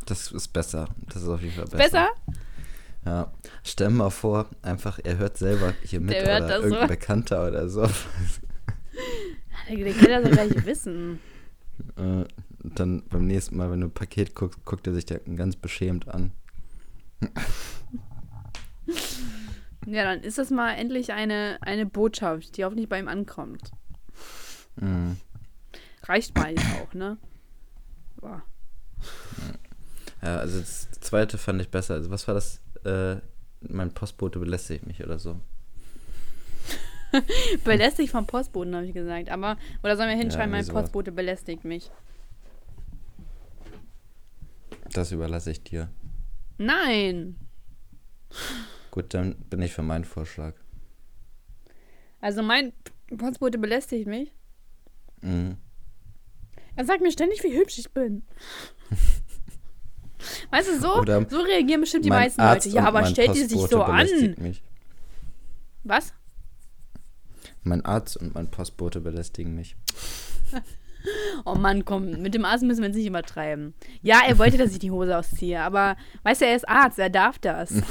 [0.07, 0.87] Das ist besser.
[1.13, 1.79] Das ist auf jeden Fall besser.
[1.79, 2.09] Besser?
[3.05, 3.33] Ja.
[3.63, 6.87] Stell mal vor, einfach, er hört selber hier mit oder irgendein so.
[6.89, 7.89] Bekannter oder so.
[9.69, 11.21] Der, der kann das doch gleich wissen.
[11.95, 12.25] Äh,
[12.65, 16.09] dann beim nächsten Mal, wenn du ein Paket guckst, guckt er sich da ganz beschämt
[16.09, 16.33] an.
[19.91, 23.71] Ja, dann ist das mal endlich eine, eine Botschaft, die hoffentlich bei ihm ankommt.
[24.77, 25.17] Mhm.
[26.03, 27.17] Reicht mal jetzt auch, ne?
[28.17, 28.43] Boah.
[30.21, 31.95] Ja, also das zweite fand ich besser.
[31.95, 32.61] Also was war das?
[32.85, 33.21] Äh,
[33.61, 35.41] mein Postbote belästigt mich oder so.
[37.65, 39.31] Belästigt vom Postboten, habe ich gesagt.
[39.31, 40.83] Aber, oder sollen wir hinschreiben, irgendwie mein.
[40.83, 41.91] Postbote belästigt mich?
[44.93, 45.91] Das überlasse ich dir.
[46.59, 47.37] Nein!
[48.91, 50.55] Gut, dann bin ich für meinen Vorschlag.
[52.21, 52.73] Also mein
[53.17, 54.33] Postbote belästigt mich.
[55.21, 55.57] Mhm.
[56.77, 58.23] Er sagt mir ständig, wie hübsch ich bin.
[60.51, 62.77] Weißt du, so, Oder so reagieren bestimmt die meisten Arzt Leute.
[62.77, 64.07] Ja, aber stellt die sich so an.
[64.39, 64.63] Mich.
[65.85, 66.13] Was?
[67.63, 69.77] Mein Arzt und mein Postbote belästigen mich.
[71.45, 73.73] Oh Mann, komm, mit dem Arzt müssen wir jetzt nicht übertreiben.
[74.03, 77.09] Ja, er wollte, dass ich die Hose ausziehe, aber weißt du, er ist Arzt, er
[77.09, 77.73] darf das.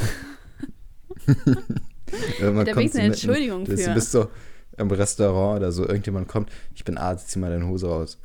[2.39, 3.83] Da wenigstens sie eine Entschuldigung du, für.
[3.83, 4.29] Du bist so,
[4.77, 8.19] im Restaurant oder so, irgendjemand kommt, ich bin Arzt, zieh mal deine Hose raus.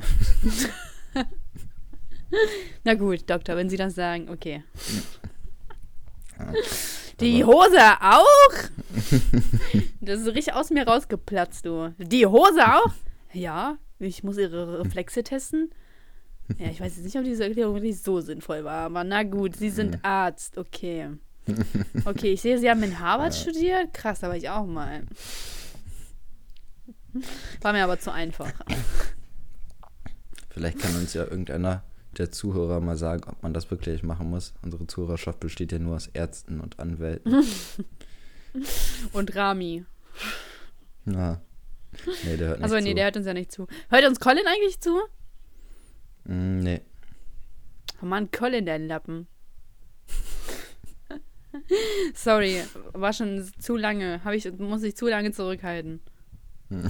[2.84, 4.62] Na gut, Doktor, wenn Sie das sagen, okay.
[7.20, 8.54] Die Hose auch?
[10.04, 11.94] Das ist richtig aus mir rausgeplatzt, du.
[11.96, 12.92] Die Hose auch?
[13.32, 15.70] Ja, ich muss ihre Reflexe testen.
[16.58, 19.54] Ja, ich weiß jetzt nicht, ob diese Erklärung wirklich so sinnvoll war, aber na gut,
[19.54, 21.10] Sie sind Arzt, okay.
[22.04, 23.94] Okay, ich sehe, Sie haben in Harvard studiert.
[23.94, 25.02] Krass, aber ich auch mal.
[27.60, 28.52] War mir aber zu einfach.
[30.50, 31.82] Vielleicht kann uns ja irgendeiner
[32.18, 34.54] der Zuhörer mal sagen, ob man das wirklich machen muss.
[34.62, 37.44] Unsere Zuhörerschaft besteht ja nur aus Ärzten und Anwälten.
[39.14, 39.86] Und Rami.
[41.06, 41.40] Na.
[42.24, 42.94] Nee, der hört nicht Also nee, zu.
[42.94, 43.66] der hört uns ja nicht zu.
[43.88, 45.00] Hört uns Colin eigentlich zu?
[46.24, 46.80] Mm, nee.
[48.02, 49.26] Oh Mann, Colin, dein Lappen.
[52.14, 54.22] Sorry, war schon zu lange.
[54.24, 56.00] Hab ich, muss ich zu lange zurückhalten.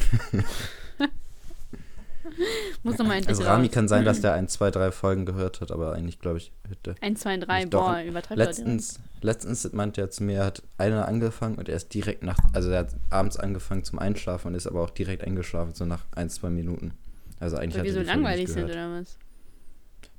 [2.82, 3.74] muss nochmal endlich Also Rami raus.
[3.74, 6.94] kann sein, dass der ein, zwei, drei Folgen gehört hat, aber eigentlich glaube ich, hätte.
[7.00, 8.46] 1, 2, 3, Doch, boah, übertreibt er.
[8.46, 12.38] Letztens, letztens meinte er zu mir, er hat einer angefangen und er ist direkt nach,
[12.52, 16.04] also er hat abends angefangen zum Einschlafen und ist aber auch direkt eingeschlafen, so nach
[16.14, 16.92] ein, zwei Minuten.
[17.40, 19.18] Also eigentlich Weil hat wir er so langweilig sind, oder was?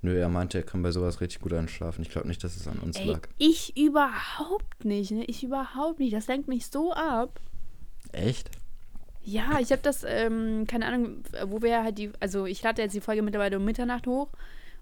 [0.02, 2.02] Nö, er meinte, er kann bei sowas richtig gut einschlafen.
[2.02, 3.22] Ich glaube nicht, dass es an uns Ey, lag.
[3.38, 5.24] ich überhaupt nicht, ne?
[5.26, 6.14] Ich überhaupt nicht.
[6.14, 7.40] Das lenkt mich so ab.
[8.12, 8.50] Echt?
[9.24, 12.94] Ja, ich habe das, ähm, keine Ahnung, wo wir halt die, also ich lade jetzt
[12.94, 14.30] die Folge mittlerweile um Mitternacht hoch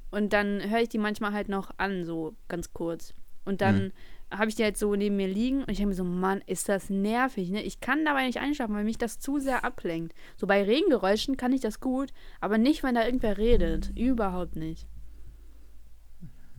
[0.10, 3.14] und dann höre ich die manchmal halt noch an, so ganz kurz.
[3.46, 3.92] Und dann Mhm.
[4.32, 6.70] habe ich die halt so neben mir liegen und ich denke mir so, Mann, ist
[6.70, 7.62] das nervig, ne?
[7.62, 10.14] Ich kann dabei nicht einschlafen, weil mich das zu sehr ablenkt.
[10.38, 13.92] So bei Regengeräuschen kann ich das gut, aber nicht, wenn da irgendwer redet.
[13.96, 14.88] Überhaupt nicht.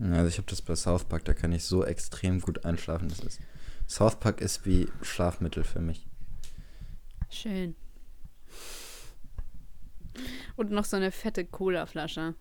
[0.01, 3.09] Also ich habe das bei South Park, da kann ich so extrem gut einschlafen.
[3.09, 3.41] Das ist,
[3.89, 6.07] South Park ist wie Schlafmittel für mich.
[7.33, 7.75] Schön.
[10.57, 12.35] Und noch so eine fette Cola-Flasche.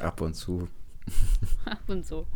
[0.00, 0.68] Ab und zu.
[1.64, 2.26] Ab und so.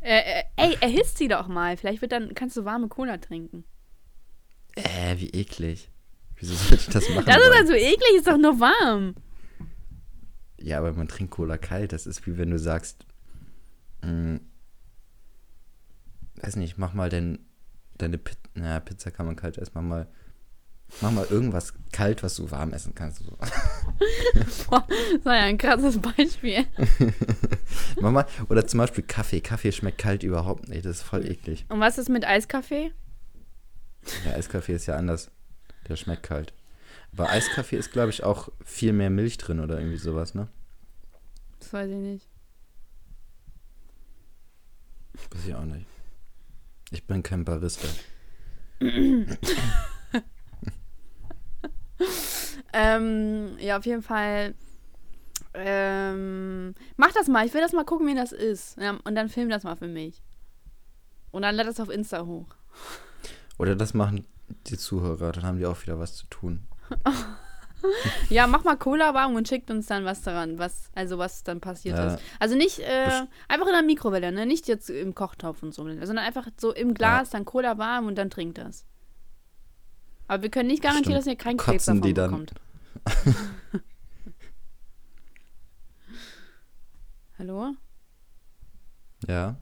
[0.00, 1.76] Äh, äh, ey, erhitzt sie doch mal.
[1.76, 3.64] Vielleicht wird dann, kannst du warme Cola trinken.
[4.76, 5.90] Äh, wie eklig.
[6.36, 7.26] Wieso sollte ich das machen?
[7.26, 9.16] Das ist also eklig, ist doch nur warm.
[10.60, 11.92] Ja, aber man trinkt Cola kalt.
[11.92, 13.04] Das ist wie wenn du sagst,
[14.02, 14.38] mh,
[16.36, 17.40] weiß nicht, mach mal dein,
[17.98, 18.38] deine Pizza.
[18.54, 19.72] Naja, Pizza kann man kalt essen.
[19.74, 20.08] Mach mal,
[21.00, 23.22] mach mal irgendwas kalt, was du warm essen kannst.
[23.22, 23.30] So.
[24.70, 26.66] Boah, das war ja ein krasses Beispiel.
[28.00, 29.40] mach mal, oder zum Beispiel Kaffee.
[29.40, 30.84] Kaffee schmeckt kalt überhaupt nicht.
[30.84, 31.66] Das ist voll eklig.
[31.68, 32.92] Und was ist mit Eiskaffee?
[34.24, 35.30] Ja, Eiskaffee ist ja anders.
[35.88, 36.52] Der schmeckt kalt.
[37.12, 40.48] Aber Eiskaffee ist, glaube ich, auch viel mehr Milch drin oder irgendwie sowas, ne?
[41.58, 42.28] Das weiß ich nicht.
[45.30, 45.86] Weiß ich auch nicht.
[46.90, 47.88] Ich bin kein Barista.
[52.72, 54.54] Ähm, ja, auf jeden Fall.
[55.54, 57.46] Ähm, mach das mal.
[57.46, 58.76] Ich will das mal gucken, wie das ist.
[58.78, 60.22] Ja, und dann film das mal für mich.
[61.30, 62.46] Und dann lad das auf Insta hoch.
[63.58, 64.26] Oder das machen
[64.66, 66.66] die Zuhörer, dann haben die auch wieder was zu tun.
[68.30, 71.60] Ja, mach mal Cola warm und schickt uns dann was daran, was, also was dann
[71.60, 72.14] passiert Ja.
[72.14, 72.22] ist.
[72.38, 74.46] Also nicht äh, einfach in der Mikrowelle, ne?
[74.46, 78.16] Nicht jetzt im Kochtopf und so, sondern einfach so im Glas, dann Cola warm und
[78.16, 78.84] dann trinkt das.
[80.26, 81.26] Aber wir können nicht garantieren, Stimmt.
[81.26, 82.52] dass ihr keinen Krebs davon die dann- bekommt.
[87.38, 87.74] Hallo?
[89.26, 89.56] Ja,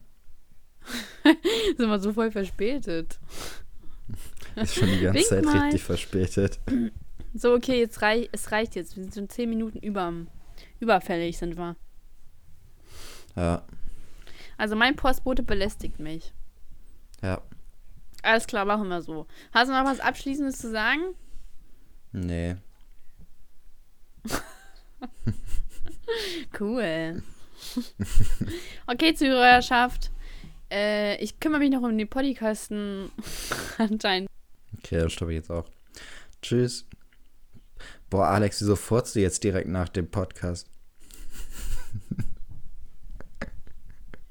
[1.77, 3.19] Sind wir so voll verspätet.
[4.55, 5.59] ist schon die ganze Wink Zeit mal.
[5.63, 6.59] richtig verspätet.
[7.33, 8.95] So, okay, jetzt rei es reicht jetzt.
[8.95, 10.11] Wir sind schon zehn Minuten über,
[10.79, 11.75] überfällig, sind wir.
[13.35, 13.61] Ja,
[14.57, 16.33] Also mein Postbote belästigt mich.
[17.21, 17.41] ja.
[18.23, 19.27] Alles klar, machen wir so.
[19.53, 21.01] Hast du noch was Abschließendes zu sagen?
[22.11, 22.55] Nee.
[26.57, 27.21] Cool.
[28.87, 30.09] okay, Zuhörerschaft.
[30.71, 33.11] Äh, ich kümmere mich noch um die Podcasten.
[33.77, 34.29] Anscheinend.
[34.77, 35.65] Okay, dann stoppe ich jetzt auch.
[36.41, 36.85] Tschüss.
[38.09, 40.67] Boah, Alex, wieso furzt du jetzt direkt nach dem Podcast?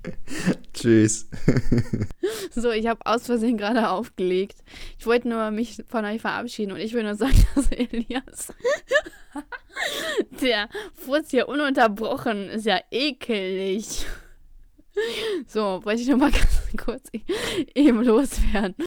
[0.73, 1.29] Tschüss.
[2.51, 4.57] So, ich habe aus Versehen gerade aufgelegt.
[4.99, 8.53] Ich wollte nur mich von euch verabschieden und ich will nur sagen, dass Elias,
[10.41, 14.07] der furzt hier ununterbrochen, ist ja ekelig.
[15.47, 17.11] So, wollte ich nur mal ganz kurz
[17.75, 18.77] eben loswerden.